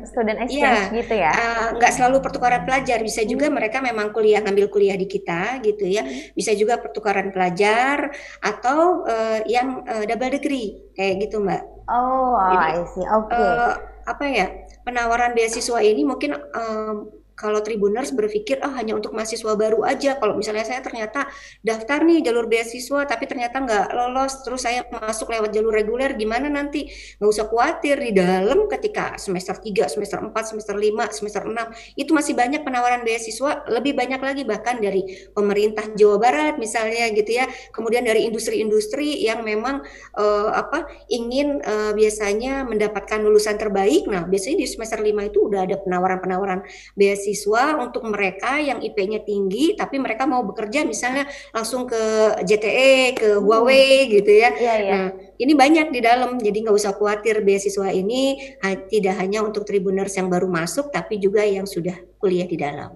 student 0.09 0.41
exchange 0.41 0.89
yeah. 0.89 0.97
gitu 0.97 1.15
ya? 1.21 1.29
Uh, 1.29 1.77
nggak 1.77 1.93
selalu 1.93 2.25
pertukaran 2.25 2.65
pelajar, 2.65 3.05
bisa 3.05 3.21
juga 3.29 3.53
hmm. 3.53 3.61
mereka 3.61 3.85
memang 3.85 4.17
kuliah 4.17 4.41
ngambil 4.41 4.73
kuliah 4.73 4.97
di 4.97 5.05
kita 5.05 5.61
gitu 5.61 5.85
ya, 5.85 6.01
hmm. 6.01 6.33
bisa 6.33 6.57
juga 6.57 6.81
pertukaran 6.81 7.37
pelajar 7.37 8.17
atau 8.41 9.05
uh, 9.05 9.45
yang 9.45 9.85
uh, 9.85 10.09
double 10.09 10.33
degree 10.33 10.81
kayak 10.97 11.29
gitu 11.29 11.45
mbak. 11.45 11.69
Oh, 11.93 12.41
Jadi, 12.41 12.57
I 12.65 12.85
see. 12.89 13.05
Oke. 13.05 13.29
Okay. 13.29 13.37
Uh, 13.37 13.75
apa 14.03 14.25
ya 14.27 14.47
penawaran 14.89 15.37
beasiswa 15.37 15.79
ini 15.85 16.03
mungkin 16.03 16.35
um, 16.35 17.13
kalau 17.43 17.59
Tribuners 17.59 18.15
berpikir 18.15 18.63
oh 18.63 18.71
hanya 18.79 18.95
untuk 18.95 19.11
mahasiswa 19.11 19.59
baru 19.59 19.83
aja. 19.83 20.15
Kalau 20.23 20.39
misalnya 20.39 20.63
saya 20.63 20.79
ternyata 20.79 21.27
daftar 21.59 22.07
nih 22.07 22.23
jalur 22.23 22.47
beasiswa 22.47 23.03
tapi 23.03 23.27
ternyata 23.27 23.59
nggak 23.59 23.87
lolos 23.91 24.47
terus 24.47 24.63
saya 24.63 24.87
masuk 24.87 25.35
lewat 25.35 25.51
jalur 25.51 25.75
reguler 25.75 26.15
gimana 26.15 26.47
nanti? 26.47 26.87
Nggak 27.19 27.31
usah 27.35 27.47
khawatir 27.51 27.99
di 27.99 28.15
dalam 28.15 28.71
ketika 28.71 29.19
semester 29.19 29.59
3, 29.59 29.91
semester 29.91 30.23
4, 30.23 30.31
semester 30.47 30.77
5, 30.79 31.19
semester 31.19 31.43
6 31.51 31.99
itu 31.99 32.11
masih 32.15 32.39
banyak 32.39 32.63
penawaran 32.63 33.03
beasiswa 33.03 33.67
lebih 33.67 33.99
banyak 33.99 34.23
lagi 34.23 34.43
bahkan 34.47 34.79
dari 34.79 35.03
pemerintah 35.35 35.91
Jawa 35.99 36.23
Barat 36.23 36.55
misalnya 36.63 37.11
gitu 37.11 37.43
ya. 37.43 37.51
Kemudian 37.75 38.07
dari 38.07 38.31
industri-industri 38.31 39.19
yang 39.19 39.43
memang 39.43 39.83
uh, 40.15 40.55
apa 40.55 40.87
ingin 41.11 41.59
uh, 41.59 41.91
biasanya 41.91 42.63
mendapatkan 42.63 43.19
lulusan 43.19 43.59
terbaik. 43.59 44.07
Nah 44.07 44.31
biasanya 44.31 44.63
di 44.63 44.69
semester 44.71 45.03
5 45.03 45.11
itu 45.27 45.51
udah 45.51 45.67
ada 45.67 45.77
penawaran-penawaran 45.83 46.63
beasiswa 46.95 47.32
beasiswa 47.33 47.81
untuk 47.81 48.05
mereka 48.05 48.61
yang 48.61 48.85
IP-nya 48.85 49.25
tinggi 49.25 49.73
tapi 49.73 49.97
mereka 49.97 50.29
mau 50.29 50.45
bekerja 50.45 50.85
misalnya 50.85 51.25
langsung 51.57 51.89
ke 51.89 51.97
JTE, 52.45 53.17
ke 53.17 53.29
hmm. 53.33 53.41
Huawei 53.41 54.13
gitu 54.13 54.29
ya. 54.29 54.53
Yeah, 54.53 54.77
yeah. 54.77 54.93
Nah, 54.93 55.07
ini 55.41 55.57
banyak 55.57 55.89
di 55.89 56.01
dalam 56.05 56.37
jadi 56.37 56.69
nggak 56.69 56.77
usah 56.77 56.93
khawatir 56.93 57.41
beasiswa 57.41 57.89
ini 57.89 58.37
tidak 58.93 59.17
hanya 59.17 59.41
untuk 59.41 59.65
tribuners 59.65 60.13
yang 60.13 60.29
baru 60.29 60.45
masuk 60.45 60.93
tapi 60.93 61.17
juga 61.17 61.41
yang 61.41 61.65
sudah 61.65 61.97
kuliah 62.21 62.45
di 62.45 62.61
dalam. 62.61 62.93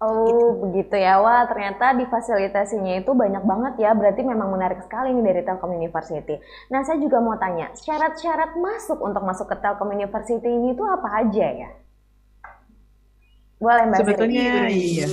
Oh 0.00 0.56
gitu. 0.56 0.64
begitu 0.64 0.96
ya, 0.96 1.20
wah 1.20 1.44
ternyata 1.44 1.92
di 1.92 2.08
fasilitasinya 2.08 3.04
itu 3.04 3.12
banyak 3.12 3.44
banget 3.44 3.84
ya, 3.84 3.92
berarti 3.92 4.24
memang 4.24 4.48
menarik 4.48 4.80
sekali 4.80 5.12
nih 5.12 5.24
dari 5.28 5.40
Telkom 5.44 5.76
University. 5.76 6.40
Nah 6.72 6.80
saya 6.88 6.96
juga 6.96 7.20
mau 7.20 7.36
tanya, 7.36 7.68
syarat-syarat 7.76 8.56
masuk 8.56 8.96
untuk 8.96 9.20
masuk 9.20 9.52
ke 9.52 9.60
Telkom 9.60 9.92
University 9.92 10.48
ini 10.48 10.72
itu 10.72 10.80
apa 10.88 11.20
aja 11.20 11.46
ya? 11.52 11.70
Boleh 13.60 13.84
Mbak 13.92 13.98
Sebetulnya 14.00 14.72
iya. 14.72 15.06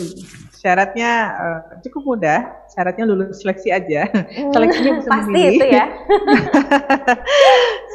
Syaratnya 0.57 1.11
uh, 1.37 1.59
cukup 1.85 2.17
mudah, 2.17 2.49
syaratnya 2.73 3.05
lulus 3.05 3.45
seleksi 3.45 3.69
aja. 3.69 4.09
Hmm, 4.09 4.49
Seleksinya 4.49 4.91
bisa 4.97 5.09
Pasti 5.13 5.29
memilih. 5.29 5.53
itu 5.53 5.65
ya. 5.69 5.85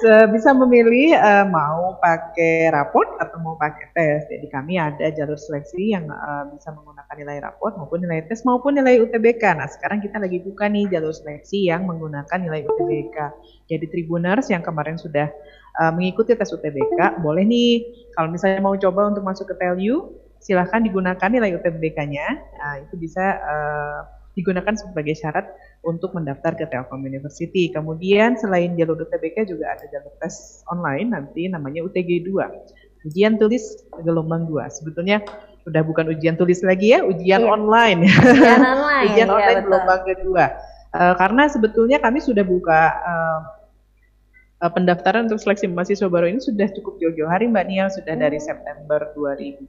bisa 0.35 0.51
memilih 0.55 1.09
uh, 1.19 1.47
mau 1.51 1.99
pakai 1.99 2.71
raport 2.71 3.19
atau 3.19 3.43
mau 3.43 3.59
pakai 3.59 3.91
tes. 3.99 4.31
Jadi 4.31 4.47
kami 4.47 4.79
ada 4.79 5.11
jalur 5.11 5.35
seleksi 5.35 5.91
yang 5.91 6.07
uh, 6.07 6.47
bisa 6.55 6.71
menggunakan 6.71 7.15
nilai 7.19 7.39
raport 7.43 7.75
maupun 7.75 7.99
nilai 7.99 8.23
tes 8.31 8.47
maupun 8.47 8.79
nilai 8.79 9.03
UTBK. 9.03 9.43
Nah 9.59 9.67
sekarang 9.67 9.99
kita 9.99 10.23
lagi 10.23 10.39
buka 10.39 10.71
nih 10.71 10.87
jalur 10.87 11.11
seleksi 11.11 11.67
yang 11.67 11.83
menggunakan 11.83 12.39
nilai 12.39 12.63
UTBK. 12.63 13.17
Jadi 13.75 13.85
Tribuners 13.91 14.47
yang 14.55 14.63
kemarin 14.63 15.03
sudah 15.03 15.27
uh, 15.83 15.91
mengikuti 15.91 16.39
tes 16.39 16.51
UTBK 16.51 17.19
boleh 17.19 17.43
nih 17.43 17.73
kalau 18.15 18.31
misalnya 18.31 18.63
mau 18.63 18.79
coba 18.79 19.11
untuk 19.11 19.27
masuk 19.27 19.51
ke 19.51 19.55
TELU 19.59 20.22
silahkan 20.43 20.83
digunakan 20.83 21.31
nilai 21.31 21.55
UTBK-nya. 21.55 22.27
Nah, 22.59 22.75
itu 22.83 22.99
bisa 22.99 23.39
uh, 23.39 24.01
digunakan 24.35 24.75
sebagai 24.75 25.15
syarat 25.15 25.47
untuk 25.87 26.13
mendaftar 26.19 26.59
ke 26.59 26.67
Telkom 26.67 27.07
University. 27.07 27.71
Kemudian 27.71 28.35
selain 28.35 28.75
jalur 28.75 28.99
UTBK 29.07 29.47
juga 29.47 29.79
ada 29.79 29.85
jalur 29.89 30.13
tes 30.19 30.67
online 30.67 31.15
nanti 31.15 31.47
namanya 31.47 31.87
UTG 31.87 32.27
2. 32.27 33.07
Ujian 33.07 33.39
tulis 33.39 33.87
gelombang 34.03 34.51
2. 34.51 34.67
Sebetulnya 34.83 35.23
udah 35.63 35.83
bukan 35.87 36.11
ujian 36.11 36.35
tulis 36.35 36.59
lagi 36.67 36.95
ya, 36.95 37.07
ujian 37.07 37.47
iya. 37.47 37.51
online. 37.51 38.01
Ujian 38.11 38.63
online. 38.75 39.07
ujian 39.15 39.29
iya, 39.31 39.35
online 39.39 39.61
gelombang 39.63 40.03
kedua. 40.07 40.45
Uh, 40.93 41.15
karena 41.17 41.49
sebetulnya 41.49 41.99
kami 42.03 42.21
sudah 42.21 42.45
buka 42.45 42.81
uh, 43.01 43.41
uh, 44.63 44.71
pendaftaran 44.71 45.27
untuk 45.27 45.43
seleksi 45.43 45.67
mahasiswa 45.67 46.07
baru 46.07 46.31
ini 46.31 46.39
sudah 46.39 46.71
cukup 46.79 47.03
jauh-jauh 47.03 47.27
hari 47.27 47.51
Mbak 47.51 47.67
Nia 47.67 47.91
sudah 47.91 48.15
dari 48.15 48.39
hmm. 48.39 48.47
September 48.47 49.11
2020 49.19 49.67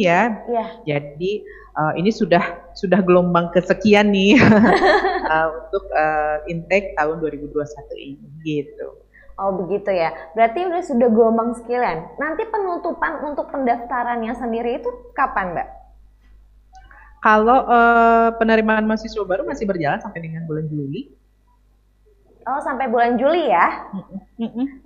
ya. 0.00 0.40
Yeah. 0.48 0.68
Jadi 0.88 1.44
uh, 1.76 1.92
ini 2.00 2.08
sudah 2.08 2.72
sudah 2.72 3.04
gelombang 3.04 3.52
kesekian 3.52 4.10
nih 4.10 4.40
uh, 4.40 5.48
untuk 5.60 5.84
uh, 5.92 6.40
intake 6.48 6.96
tahun 6.96 7.20
2021 7.20 7.52
ini 8.00 8.26
gitu. 8.42 8.88
Oh 9.40 9.56
begitu 9.56 9.88
ya. 9.92 10.12
Berarti 10.36 10.68
udah 10.68 10.82
sudah 10.84 11.08
gelombang 11.08 11.56
sekian. 11.56 12.12
Nanti 12.20 12.44
penutupan 12.48 13.24
untuk 13.24 13.48
pendaftarannya 13.48 14.36
sendiri 14.36 14.80
itu 14.80 14.88
kapan, 15.16 15.56
Mbak? 15.56 15.68
Kalau 17.20 17.68
uh, 17.68 18.32
penerimaan 18.36 18.88
mahasiswa 18.88 19.24
baru 19.24 19.44
masih 19.44 19.68
berjalan 19.68 20.00
sampai 20.00 20.24
dengan 20.24 20.44
bulan 20.48 20.68
Juli. 20.68 21.19
Oh 22.48 22.60
sampai 22.64 22.88
bulan 22.88 23.20
Juli 23.20 23.52
ya? 23.52 23.84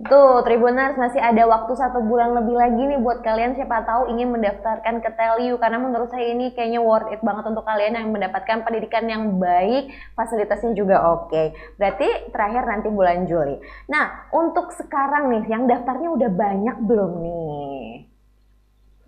Tuh 0.03 0.43
Tribuners 0.43 0.99
masih 0.99 1.23
ada 1.23 1.47
waktu 1.47 1.71
satu 1.71 2.03
bulan 2.03 2.35
lebih 2.35 2.51
lagi 2.51 2.83
nih 2.83 2.99
buat 2.99 3.23
kalian 3.23 3.55
siapa 3.55 3.87
tahu 3.87 4.11
ingin 4.11 4.35
mendaftarkan 4.35 4.99
ke 4.99 5.09
Teliu 5.15 5.55
karena 5.55 5.79
menurut 5.79 6.11
saya 6.11 6.35
ini 6.35 6.51
kayaknya 6.51 6.83
worth 6.83 7.07
it 7.15 7.23
banget 7.23 7.47
untuk 7.47 7.63
kalian 7.63 7.95
yang 7.95 8.11
mendapatkan 8.11 8.59
pendidikan 8.67 9.07
yang 9.07 9.39
baik, 9.39 9.87
fasilitasnya 10.19 10.75
juga 10.75 10.99
oke. 11.07 11.31
Okay. 11.31 11.55
Berarti 11.79 12.35
terakhir 12.35 12.63
nanti 12.67 12.87
bulan 12.91 13.23
Juli. 13.23 13.55
Nah 13.87 14.27
untuk 14.35 14.75
sekarang 14.75 15.31
nih 15.31 15.43
yang 15.47 15.63
daftarnya 15.63 16.11
udah 16.11 16.29
banyak 16.35 16.77
belum 16.83 17.11
nih? 17.23 17.87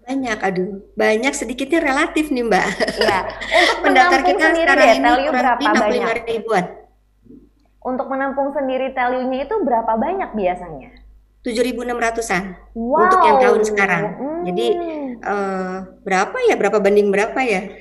Banyak, 0.08 0.40
aduh, 0.40 0.88
banyak 0.96 1.36
sedikitnya 1.36 1.84
relatif 1.84 2.32
nih 2.32 2.48
mbak. 2.48 2.64
Iya. 2.96 3.20
Untuk 3.60 3.78
pendaftar 3.92 4.20
kita 4.24 4.46
sekarang 4.56 4.90
ini 5.04 5.28
berapa 5.36 5.60
banyak? 5.60 6.24
ribuan. 6.24 6.87
Untuk 7.80 8.10
menampung 8.10 8.52
sendiri 8.52 8.92
teliunya 8.92 9.46
itu 9.46 9.56
berapa 9.64 9.96
banyak 9.96 10.34
biasanya? 10.34 10.90
7.600-an 11.46 12.76
Wow. 12.76 13.08
untuk 13.08 13.20
yang 13.24 13.38
tahun 13.40 13.62
sekarang. 13.64 14.04
Jadi 14.44 14.66
Hmm. 14.68 15.08
eh, 15.18 15.78
berapa 16.04 16.38
ya? 16.44 16.56
Berapa 16.60 16.78
banding 16.84 17.08
berapa 17.08 17.40
ya? 17.40 17.72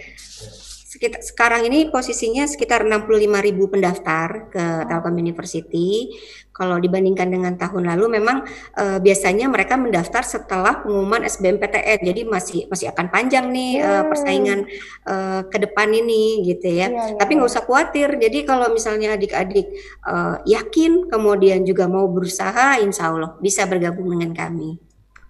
Sekitar 0.87 1.21
sekarang 1.21 1.69
ini 1.69 1.91
posisinya 1.91 2.49
sekitar 2.49 2.87
65.000 2.87 3.69
pendaftar 3.69 4.49
ke 4.49 4.65
Telkom 4.89 5.19
University. 5.19 6.15
Kalau 6.57 6.81
dibandingkan 6.81 7.29
dengan 7.29 7.53
tahun 7.61 7.85
lalu 7.93 8.17
memang 8.17 8.49
eh, 8.81 8.97
biasanya 8.97 9.53
mereka 9.53 9.77
mendaftar 9.77 10.25
setelah 10.25 10.81
pengumuman 10.81 11.29
SBMPTN. 11.29 12.01
Jadi 12.01 12.21
masih 12.25 12.61
masih 12.73 12.89
akan 12.97 13.13
panjang 13.13 13.53
nih 13.53 13.85
Hmm. 13.85 14.09
persaingan 14.09 14.61
eh, 15.05 15.41
ke 15.53 15.57
depan 15.69 15.93
ini 15.93 16.49
gitu 16.49 16.65
ya. 16.73 16.89
Iya, 16.89 17.13
iya, 17.13 17.17
Tapi 17.21 17.31
iya. 17.37 17.39
nggak 17.39 17.51
usah 17.53 17.65
khawatir. 17.69 18.09
Jadi 18.17 18.39
kalau 18.49 18.73
misalnya 18.73 19.13
adik-adik 19.21 19.69
eh, 20.09 20.37
yakin 20.49 21.13
kemudian 21.13 21.61
juga 21.69 21.85
mau 21.87 22.09
berusaha, 22.09 22.81
insya 22.81 23.13
Allah 23.13 23.37
bisa 23.45 23.69
bergabung 23.69 24.09
dengan 24.17 24.33
kami. 24.33 24.81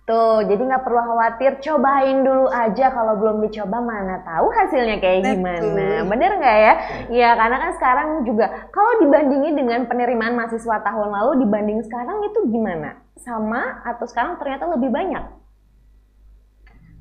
Tuh, 0.06 0.38
jadi 0.46 0.62
nggak 0.62 0.86
perlu 0.86 1.02
khawatir, 1.02 1.58
cobain 1.66 2.22
dulu 2.22 2.46
aja 2.46 2.94
kalau 2.94 3.18
belum 3.18 3.42
dicoba 3.42 3.82
mana 3.82 4.22
tahu 4.22 4.54
hasilnya 4.54 5.02
kayak 5.02 5.26
Betul. 5.26 5.34
gimana. 5.34 6.06
Bener 6.06 6.30
nggak 6.38 6.58
ya? 6.62 6.72
Ya, 7.10 7.30
karena 7.34 7.56
kan 7.58 7.70
sekarang 7.74 8.08
juga 8.22 8.70
kalau 8.70 9.02
dibandingin 9.02 9.58
dengan 9.58 9.90
penerimaan 9.90 10.38
mahasiswa 10.38 10.78
tahun 10.78 11.10
lalu 11.10 11.42
dibanding 11.42 11.82
sekarang 11.82 12.22
itu 12.22 12.38
gimana? 12.54 13.02
Sama 13.18 13.82
atau 13.82 14.06
sekarang 14.06 14.38
ternyata 14.38 14.70
lebih 14.78 14.94
banyak? 14.94 15.26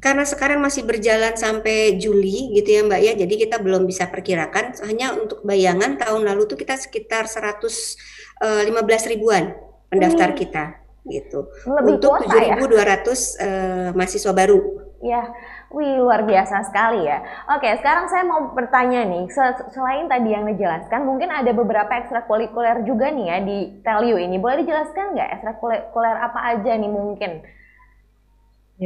Karena 0.01 0.25
sekarang 0.25 0.57
masih 0.65 0.81
berjalan 0.89 1.37
sampai 1.37 2.01
Juli 2.01 2.57
gitu 2.57 2.69
ya 2.73 2.81
Mbak 2.89 3.01
ya, 3.05 3.13
jadi 3.21 3.33
kita 3.37 3.61
belum 3.61 3.85
bisa 3.85 4.09
perkirakan. 4.09 4.81
Hanya 4.81 5.13
untuk 5.13 5.45
bayangan 5.45 6.01
tahun 6.01 6.25
lalu 6.25 6.49
tuh 6.49 6.57
kita 6.57 6.73
sekitar 6.73 7.29
115 7.29 9.05
ribuan 9.13 9.53
pendaftar 9.93 10.33
Hmm. 10.33 10.37
kita 10.41 10.65
gitu. 11.05 11.49
Lebih 11.69 12.01
Untuk 12.01 12.11
kuota 12.17 12.35
ya? 12.41 12.55
7.200 12.57 13.37
eh, 13.41 13.89
mahasiswa 13.93 14.33
baru. 14.33 14.59
Ya, 15.05 15.21
wih 15.69 16.01
luar 16.01 16.25
biasa 16.25 16.65
sekali 16.65 17.05
ya. 17.05 17.21
Oke, 17.53 17.69
sekarang 17.77 18.09
saya 18.09 18.25
mau 18.25 18.57
bertanya 18.57 19.05
nih, 19.05 19.29
se- 19.29 19.69
selain 19.69 20.09
tadi 20.09 20.33
yang 20.33 20.49
dijelaskan, 20.49 21.05
mungkin 21.05 21.29
ada 21.29 21.53
beberapa 21.53 21.93
ekstrakurikuler 21.93 22.81
juga 22.89 23.13
nih 23.13 23.25
ya 23.29 23.37
di 23.45 23.57
Telyu 23.85 24.17
ini. 24.17 24.41
Boleh 24.41 24.65
dijelaskan 24.65 25.13
nggak 25.13 25.29
ekstrakurikuler 25.39 26.15
apa 26.25 26.39
aja 26.57 26.71
nih 26.73 26.89
mungkin? 26.89 27.31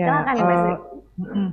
Silakan 0.06 0.36
ya, 0.38 0.46
mm-mm. 1.18 1.48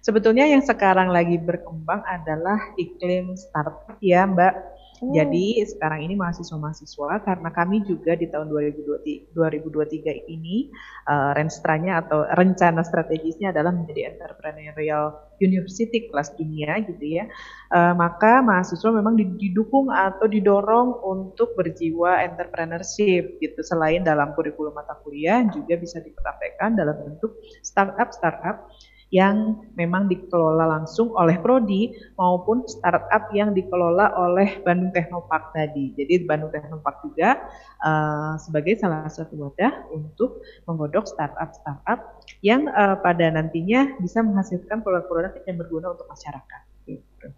Sebetulnya 0.00 0.46
yang 0.46 0.62
sekarang 0.62 1.10
lagi 1.10 1.36
berkembang 1.36 2.02
adalah 2.06 2.72
iklim 2.78 3.34
startup 3.34 3.98
ya 3.98 4.24
Mbak. 4.24 4.54
Hmm. 5.02 5.10
Jadi 5.18 5.58
sekarang 5.66 6.06
ini 6.06 6.14
mahasiswa-mahasiswa 6.14 7.26
karena 7.26 7.50
kami 7.50 7.82
juga 7.82 8.14
di 8.14 8.30
tahun 8.30 8.54
2023, 8.54 9.34
2023 9.34 10.30
ini 10.30 10.70
uh, 11.10 11.34
renstranya 11.34 12.06
atau 12.06 12.22
rencana 12.22 12.86
strategisnya 12.86 13.50
adalah 13.50 13.74
menjadi 13.74 14.14
entrepreneurial 14.14 15.34
university 15.42 16.06
kelas 16.06 16.38
dunia 16.38 16.86
gitu 16.86 17.18
ya. 17.18 17.26
Uh, 17.74 17.98
maka 17.98 18.46
mahasiswa 18.46 18.94
memang 18.94 19.18
di- 19.18 19.34
didukung 19.42 19.90
atau 19.90 20.30
didorong 20.30 21.02
untuk 21.02 21.58
berjiwa 21.58 22.22
entrepreneurship 22.22 23.42
gitu. 23.42 23.58
Selain 23.66 24.06
dalam 24.06 24.38
kurikulum 24.38 24.70
mata 24.70 24.94
kuliah 25.02 25.42
juga 25.50 25.82
bisa 25.82 25.98
dipraktekkan 25.98 26.78
dalam 26.78 26.94
bentuk 27.02 27.42
startup-startup 27.66 28.70
yang 29.12 29.60
memang 29.76 30.08
dikelola 30.08 30.64
langsung 30.64 31.12
oleh 31.12 31.36
prodi 31.36 31.92
maupun 32.16 32.64
startup 32.64 33.28
yang 33.36 33.52
dikelola 33.52 34.16
oleh 34.16 34.64
Bandung 34.64 34.88
Technopark 34.90 35.52
tadi. 35.52 35.92
Jadi 35.92 36.24
Bandung 36.24 36.48
Technopark 36.48 37.04
juga 37.04 37.36
uh, 37.84 38.40
sebagai 38.40 38.80
salah 38.80 39.04
satu 39.12 39.36
wadah 39.36 39.92
untuk 39.92 40.40
menggodok 40.64 41.04
startup-startup 41.04 42.24
yang 42.40 42.72
uh, 42.72 42.96
pada 43.04 43.28
nantinya 43.28 44.00
bisa 44.00 44.24
menghasilkan 44.24 44.80
produk-produk 44.80 45.44
yang 45.44 45.60
berguna 45.60 45.92
untuk 45.92 46.08
masyarakat. 46.08 46.62
Gitu. 46.88 47.28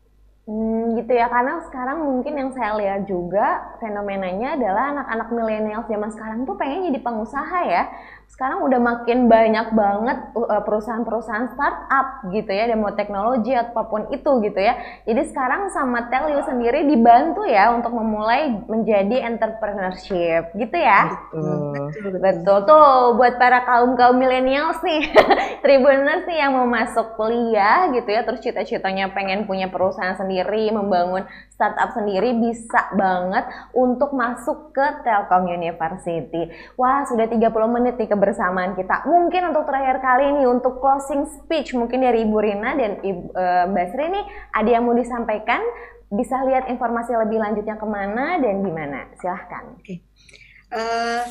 Hmm, 0.45 0.93
gitu 1.01 1.09
ya, 1.09 1.25
karena 1.33 1.65
sekarang 1.65 2.05
mungkin 2.05 2.37
yang 2.37 2.53
saya 2.53 2.77
lihat 2.77 3.09
juga 3.09 3.65
fenomenanya 3.81 4.61
adalah 4.61 4.93
anak-anak 4.93 5.29
milenial 5.33 5.83
zaman 5.89 6.13
sekarang 6.13 6.45
tuh 6.45 6.53
pengen 6.61 6.93
jadi 6.93 7.01
pengusaha 7.01 7.59
ya. 7.65 7.89
Sekarang 8.35 8.67
udah 8.67 8.83
makin 8.83 9.31
banyak 9.31 9.79
banget 9.79 10.19
uh, 10.35 10.59
perusahaan-perusahaan 10.67 11.55
startup 11.55 12.27
gitu 12.35 12.51
ya, 12.51 12.67
mau 12.75 12.91
teknologi 12.91 13.55
apa 13.55 13.87
pun 13.87 14.11
itu 14.11 14.43
gitu 14.43 14.59
ya. 14.59 14.75
Jadi 15.07 15.23
sekarang 15.31 15.71
sama 15.71 16.11
Telio 16.11 16.43
sendiri 16.43 16.83
dibantu 16.83 17.47
ya 17.47 17.71
untuk 17.71 17.95
memulai 17.95 18.51
menjadi 18.67 19.23
entrepreneurship 19.31 20.51
gitu 20.59 20.75
ya. 20.75 21.15
Betul. 21.31 22.19
Betul 22.19 22.59
tuh 22.67 23.15
buat 23.15 23.39
para 23.39 23.63
kaum 23.63 23.95
kaum 23.95 24.19
millennials 24.19 24.83
nih, 24.83 25.15
tribuners 25.63 26.27
nih 26.27 26.43
yang 26.43 26.59
mau 26.59 26.67
masuk 26.67 27.15
kuliah 27.15 27.95
gitu 27.95 28.11
ya, 28.11 28.27
terus 28.27 28.43
cita-citanya 28.43 29.15
pengen 29.15 29.47
punya 29.47 29.71
perusahaan 29.71 30.19
sendiri, 30.19 30.75
membangun 30.75 31.23
startup 31.55 31.95
sendiri 31.95 32.35
bisa 32.35 32.91
banget 32.99 33.47
untuk 33.71 34.11
masuk 34.11 34.75
ke 34.75 35.07
Telkom 35.07 35.47
University. 35.47 36.51
Wah 36.75 37.07
sudah 37.07 37.31
30 37.31 37.47
menit 37.71 37.95
nih 37.95 38.11
kebersamaan 38.25 38.73
kita. 38.73 39.05
Mungkin 39.05 39.53
untuk 39.53 39.69
terakhir 39.69 40.01
kali 40.01 40.33
nih 40.41 40.49
untuk 40.49 40.81
closing 40.81 41.29
speech 41.29 41.77
mungkin 41.77 42.01
dari 42.01 42.25
Ibu 42.25 42.41
Rina 42.41 42.73
dan 42.73 43.05
Ibu 43.05 43.37
eh, 43.37 43.65
Mbak 43.69 43.87
Sri 43.93 44.07
nih 44.09 44.25
ada 44.57 44.69
yang 44.73 44.83
mau 44.89 44.97
disampaikan? 44.97 45.61
Bisa 46.09 46.41
lihat 46.49 46.73
informasi 46.73 47.13
lebih 47.21 47.37
lanjutnya 47.37 47.77
ke 47.77 47.85
mana 47.85 48.41
dan 48.41 48.65
di 48.65 48.73
mana? 48.73 49.13
Silahkan. 49.21 49.77
Eh, 49.85 51.23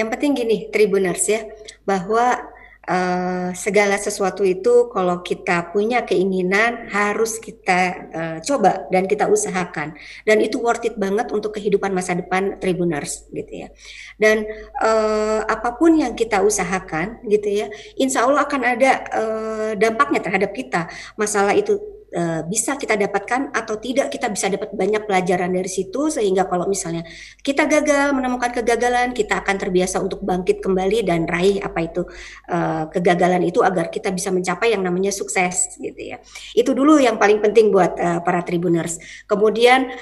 yang 0.00 0.08
penting 0.08 0.32
gini, 0.32 0.72
Tribuners 0.72 1.28
ya, 1.28 1.44
bahwa 1.84 2.48
eh, 2.88 3.50
segala 3.52 3.96
sesuatu 4.00 4.40
itu 4.46 4.88
kalau 4.88 5.20
kita 5.20 5.72
punya 5.72 6.02
keinginan 6.04 6.88
harus 6.88 7.36
kita 7.36 7.80
eh, 8.10 8.38
coba 8.44 8.88
dan 8.88 9.04
kita 9.04 9.28
usahakan 9.28 9.92
dan 10.24 10.36
itu 10.40 10.56
worth 10.60 10.84
it 10.88 10.96
banget 10.96 11.28
untuk 11.32 11.56
kehidupan 11.56 11.92
masa 11.92 12.16
depan 12.16 12.56
Tribuners 12.62 13.28
gitu 13.32 13.66
ya. 13.66 13.68
Dan 14.16 14.44
eh, 14.80 15.40
apa 15.44 15.76
pun 15.76 15.96
yang 16.00 16.16
kita 16.16 16.40
usahakan 16.40 17.20
gitu 17.28 17.48
ya, 17.64 17.66
insya 18.00 18.24
Allah 18.24 18.44
akan 18.48 18.62
ada 18.64 18.90
eh, 19.08 19.70
dampaknya 19.76 20.20
terhadap 20.24 20.50
kita. 20.56 20.88
Masalah 21.20 21.52
itu 21.56 21.99
eh, 22.12 22.42
bisa 22.46 22.76
kita 22.76 22.94
dapatkan 22.98 23.54
atau 23.54 23.78
tidak 23.78 24.10
kita 24.12 24.28
bisa 24.28 24.50
dapat 24.50 24.74
banyak 24.74 25.02
pelajaran 25.06 25.50
dari 25.50 25.70
situ 25.70 26.10
sehingga 26.10 26.46
kalau 26.46 26.66
misalnya 26.66 27.06
kita 27.40 27.64
gagal 27.64 28.12
menemukan 28.12 28.50
kegagalan 28.50 29.16
kita 29.16 29.40
akan 29.40 29.56
terbiasa 29.56 30.02
untuk 30.02 30.22
bangkit 30.26 30.60
kembali 30.60 31.06
dan 31.06 31.24
raih 31.24 31.62
apa 31.62 31.80
itu 31.82 32.02
eh, 32.50 32.84
kegagalan 32.92 33.42
itu 33.46 33.64
agar 33.64 33.88
kita 33.88 34.10
bisa 34.12 34.28
mencapai 34.30 34.74
yang 34.74 34.82
namanya 34.84 35.10
sukses 35.10 35.78
gitu 35.80 35.98
ya. 35.98 36.20
Itu 36.52 36.76
dulu 36.76 37.00
yang 37.00 37.16
paling 37.16 37.40
penting 37.40 37.72
buat 37.72 37.96
eh, 37.96 38.20
para 38.22 38.44
tribuners. 38.44 38.98
Kemudian 39.24 39.92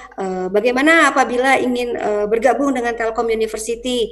bagaimana 0.51 1.13
apabila 1.13 1.61
ingin 1.61 1.95
bergabung 2.27 2.75
dengan 2.75 2.97
Telkom 2.97 3.29
University 3.29 4.11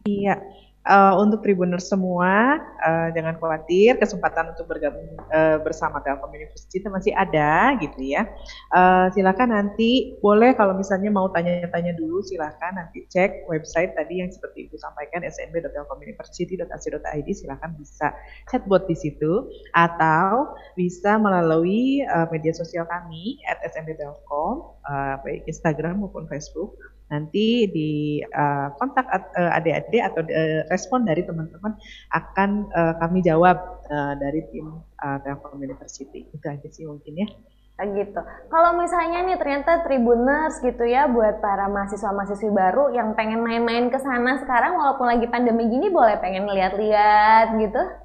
Iya, 0.06 0.36
eh, 0.86 1.14
untuk 1.18 1.42
Tribuners 1.42 1.90
semua, 1.90 2.62
eh, 2.86 3.10
jangan 3.18 3.42
khawatir, 3.42 3.98
kesempatan 3.98 4.54
untuk 4.54 4.70
bergabung 4.70 5.18
eh, 5.34 5.58
bersama 5.62 6.02
Telkom 6.06 6.32
University 6.32 6.78
masih 6.86 7.18
ada 7.18 7.74
gitu 7.82 7.98
ya. 8.00 8.30
Eh, 8.72 9.08
silakan 9.18 9.50
nanti, 9.52 10.16
boleh 10.22 10.54
kalau 10.54 10.78
misalnya 10.78 11.10
mau 11.12 11.28
tanya-tanya 11.34 11.98
dulu, 11.98 12.22
silakan 12.24 12.78
nanti 12.80 13.04
cek 13.10 13.50
website 13.50 13.98
tadi 13.98 14.22
yang 14.22 14.30
seperti 14.32 14.70
Ibu 14.70 14.78
sampaikan, 14.80 15.26
smb.telkomuniversity.ac.id, 15.26 17.28
silakan 17.34 17.76
bisa 17.76 18.14
chatbot 18.48 18.88
di 18.88 18.96
situ, 18.96 19.50
atau 19.76 20.56
bisa 20.78 21.18
melalui 21.20 22.06
eh, 22.06 22.28
media 22.30 22.54
sosial 22.54 22.86
kami, 22.88 23.42
at 23.50 23.60
smb.telkom, 23.74 24.56
eh, 24.88 25.16
baik 25.26 25.50
Instagram 25.50 26.06
maupun 26.06 26.30
Facebook, 26.30 26.78
nanti 27.06 27.70
di 27.70 28.22
uh, 28.26 28.74
kontak 28.82 29.06
uh, 29.10 29.58
adik-adik 29.58 30.02
atau 30.02 30.22
uh, 30.26 30.62
respon 30.74 31.06
dari 31.06 31.22
teman-teman 31.22 31.78
akan 32.14 32.66
uh, 32.74 32.94
kami 32.98 33.22
jawab 33.22 33.58
uh, 33.90 34.14
dari 34.18 34.42
tim 34.50 34.82
uh, 35.06 35.18
Telkom 35.22 35.62
University. 35.62 36.26
Itu 36.34 36.46
aja 36.50 36.68
sih 36.70 36.90
mungkin 36.90 37.14
ya. 37.22 37.28
Ah, 37.76 37.92
gitu. 37.92 38.22
Kalau 38.48 38.80
misalnya 38.80 39.28
nih 39.28 39.36
ternyata 39.36 39.84
Tribuners 39.84 40.64
gitu 40.64 40.88
ya 40.88 41.12
buat 41.12 41.44
para 41.44 41.68
mahasiswa-mahasiswi 41.68 42.48
baru 42.56 42.96
yang 42.96 43.20
pengen 43.20 43.44
main-main 43.44 43.92
ke 43.92 44.00
sana 44.00 44.40
sekarang 44.40 44.80
walaupun 44.80 45.12
lagi 45.12 45.28
pandemi 45.28 45.68
gini 45.68 45.92
boleh 45.92 46.16
pengen 46.24 46.48
lihat-lihat 46.48 47.60
gitu. 47.60 48.05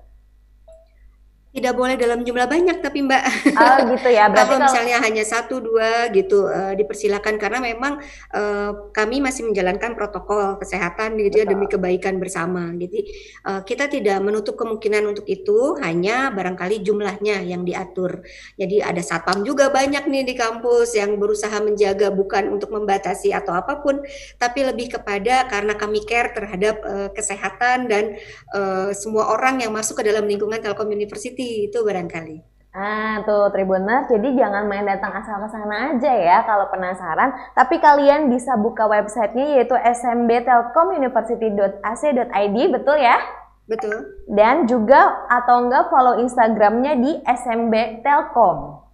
Tidak 1.50 1.74
boleh 1.74 1.98
dalam 1.98 2.22
jumlah 2.22 2.46
banyak 2.46 2.78
tapi 2.78 3.02
Mbak. 3.02 3.22
Oh 3.58 3.78
gitu 3.90 4.08
ya. 4.14 4.28
Berarti 4.30 4.54
kalau 4.54 4.70
misalnya 4.70 4.96
hanya 5.02 5.24
satu 5.26 5.58
dua 5.58 6.06
gitu 6.14 6.46
uh, 6.46 6.78
dipersilakan 6.78 7.42
karena 7.42 7.58
memang 7.58 7.98
uh, 8.30 8.94
kami 8.94 9.18
masih 9.18 9.50
menjalankan 9.50 9.98
protokol 9.98 10.62
kesehatan 10.62 11.18
gitu 11.18 11.42
ya 11.42 11.46
demi 11.50 11.66
kebaikan 11.66 12.22
bersama. 12.22 12.70
Jadi 12.78 13.02
uh, 13.50 13.66
kita 13.66 13.90
tidak 13.90 14.22
menutup 14.22 14.54
kemungkinan 14.54 15.02
untuk 15.10 15.26
itu 15.26 15.74
hanya 15.82 16.30
barangkali 16.30 16.86
jumlahnya 16.86 17.42
yang 17.42 17.66
diatur. 17.66 18.22
Jadi 18.54 18.78
ada 18.78 19.02
satpam 19.02 19.42
juga 19.42 19.74
banyak 19.74 20.06
nih 20.06 20.22
di 20.22 20.38
kampus 20.38 20.94
yang 20.94 21.18
berusaha 21.18 21.58
menjaga 21.58 22.14
bukan 22.14 22.46
untuk 22.46 22.70
membatasi 22.70 23.34
atau 23.34 23.58
apa 23.58 23.82
pun 23.82 23.98
tapi 24.38 24.62
lebih 24.62 24.94
kepada 25.02 25.50
karena 25.50 25.74
kami 25.74 26.06
care 26.06 26.30
terhadap 26.30 26.78
uh, 26.86 27.10
kesehatan 27.10 27.90
dan 27.90 28.14
uh, 28.54 28.94
semua 28.94 29.34
orang 29.34 29.66
yang 29.66 29.74
masuk 29.74 29.98
ke 29.98 30.06
dalam 30.06 30.30
lingkungan 30.30 30.62
Telkom 30.62 30.94
University 30.94 31.39
itu 31.42 31.80
barangkali. 31.80 32.50
Ah, 32.70 33.18
tuh 33.26 33.50
Tribuners, 33.50 34.06
jadi 34.06 34.30
jangan 34.38 34.70
main 34.70 34.86
datang 34.86 35.10
asal 35.10 35.42
ke 35.42 35.50
sana 35.50 35.90
aja 35.90 36.12
ya 36.14 36.46
kalau 36.46 36.70
penasaran. 36.70 37.34
Tapi 37.50 37.82
kalian 37.82 38.30
bisa 38.30 38.54
buka 38.54 38.86
websitenya 38.86 39.58
yaitu 39.58 39.74
smbtelkomuniversity.ac.id, 39.74 42.56
betul 42.70 42.94
ya? 42.94 43.18
Betul. 43.66 44.22
Dan 44.30 44.70
juga 44.70 45.26
atau 45.26 45.66
enggak 45.66 45.90
follow 45.90 46.22
Instagramnya 46.22 46.94
di 46.94 47.18
SMB 47.26 48.06
Telkom. 48.06 48.86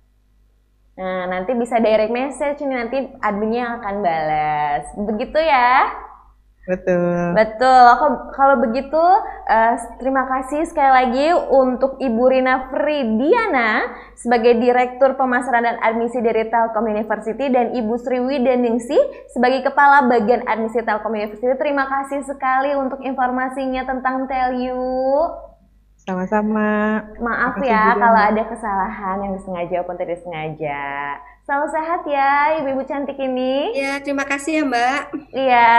Nah, 0.97 1.29
nanti 1.29 1.53
bisa 1.53 1.77
direct 1.77 2.09
message 2.09 2.65
nih 2.65 2.77
nanti 2.81 2.97
adminnya 3.21 3.77
akan 3.77 4.01
balas. 4.01 4.89
Begitu 4.97 5.37
ya? 5.37 5.93
Betul. 6.67 7.39
Betul. 7.39 7.87
Kalau 8.35 8.59
begitu, 8.59 8.99
uh, 9.47 9.75
terima 10.03 10.27
kasih 10.27 10.67
sekali 10.67 10.91
lagi 10.91 11.27
untuk 11.55 11.95
Ibu 12.03 12.25
Rina 12.27 12.67
Fridiana 12.75 13.87
sebagai 14.19 14.59
Direktur 14.59 15.14
Pemasaran 15.14 15.62
dan 15.62 15.79
Admisi 15.79 16.19
dari 16.19 16.51
Telkom 16.51 16.91
University 16.91 17.47
dan 17.55 17.71
Ibu 17.71 17.95
Sri 18.03 18.19
Wideningsi 18.19 18.99
sebagai 19.31 19.62
Kepala 19.62 20.11
Bagian 20.11 20.43
Admisi 20.43 20.83
Telkom 20.83 21.14
University. 21.14 21.55
Terima 21.55 21.87
kasih 21.87 22.27
sekali 22.27 22.75
untuk 22.75 22.99
informasinya 23.07 23.87
tentang 23.87 24.27
Telu. 24.27 25.31
Sama-sama. 26.03 27.03
Maaf 27.19 27.62
ya 27.62 27.95
kalau 27.95 28.21
ada 28.31 28.43
kesalahan 28.47 29.23
yang 29.23 29.33
disengaja 29.39 29.83
maupun 29.83 29.99
tidak 29.99 30.19
disengaja. 30.19 30.83
Selalu 31.47 31.67
sehat 31.71 32.03
ya 32.11 32.59
ibu-ibu 32.59 32.83
cantik 32.91 33.15
ini. 33.23 33.71
Ya, 33.79 34.03
terima 34.03 34.27
kasih 34.27 34.61
ya 34.61 34.63
Mbak. 34.67 35.01
Iya. 35.31 35.71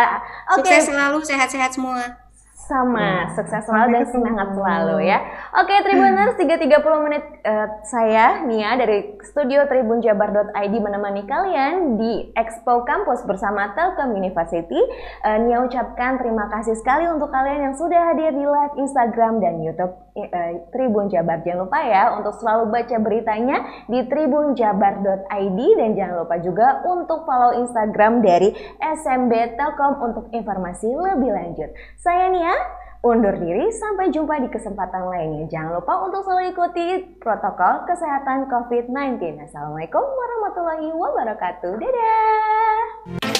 Oke. 0.55 0.63
Okay. 0.63 0.79
Sukses 0.79 0.83
selalu, 0.87 1.19
sehat-sehat 1.27 1.75
semua 1.75 2.26
sama 2.67 3.25
hmm. 3.25 3.39
sukses 3.39 3.63
selalu 3.63 3.87
dan 3.95 4.05
semangat 4.11 4.47
selalu 4.51 5.07
ya. 5.07 5.19
Oke 5.55 5.73
Tribuners 5.87 6.35
3.30 6.35 7.05
menit 7.07 7.23
uh, 7.47 7.67
saya 7.87 8.43
Nia 8.43 8.75
dari 8.75 9.15
studio 9.23 9.63
tribunjabar.id 9.71 10.75
menemani 10.75 11.23
kalian 11.23 11.95
di 11.95 12.29
Expo 12.35 12.83
Campus 12.83 13.23
bersama 13.23 13.71
Telkom 13.71 14.11
University. 14.13 14.77
Uh, 15.23 15.39
Nia 15.47 15.63
ucapkan 15.63 16.19
terima 16.19 16.51
kasih 16.51 16.75
sekali 16.75 17.07
untuk 17.07 17.31
kalian 17.31 17.71
yang 17.71 17.75
sudah 17.79 18.11
hadir 18.11 18.35
di 18.35 18.43
live 18.43 18.75
Instagram 18.75 19.39
dan 19.39 19.63
YouTube 19.63 19.95
uh, 20.19 20.51
Tribun 20.75 21.07
Jabar. 21.07 21.39
Jangan 21.47 21.71
lupa 21.71 21.79
ya 21.87 22.19
untuk 22.19 22.35
selalu 22.35 22.67
baca 22.67 22.97
beritanya 22.99 23.57
di 23.87 24.03
tribunjabar.id 24.11 25.59
dan 25.79 25.89
jangan 25.95 26.15
lupa 26.27 26.35
juga 26.43 26.83
untuk 26.83 27.23
follow 27.23 27.55
Instagram 27.63 28.19
dari 28.19 28.51
SMB 28.83 29.55
Telkom 29.55 29.93
untuk 30.03 30.25
informasi 30.35 30.91
lebih 30.91 31.31
lanjut. 31.31 31.71
Saya 31.95 32.27
Nia 32.27 32.56
undur 33.07 33.35
diri 33.39 33.71
sampai 33.71 34.11
jumpa 34.11 34.43
di 34.43 34.49
kesempatan 34.51 35.07
lainnya. 35.07 35.47
Jangan 35.47 35.79
lupa 35.79 35.93
untuk 36.03 36.27
selalu 36.27 36.51
ikuti 36.51 36.87
protokol 37.23 37.87
kesehatan 37.87 38.51
COVID-19. 38.51 39.47
Assalamualaikum 39.47 40.03
warahmatullahi 40.03 40.91
wabarakatuh. 40.91 41.73
Dadah! 41.79 43.36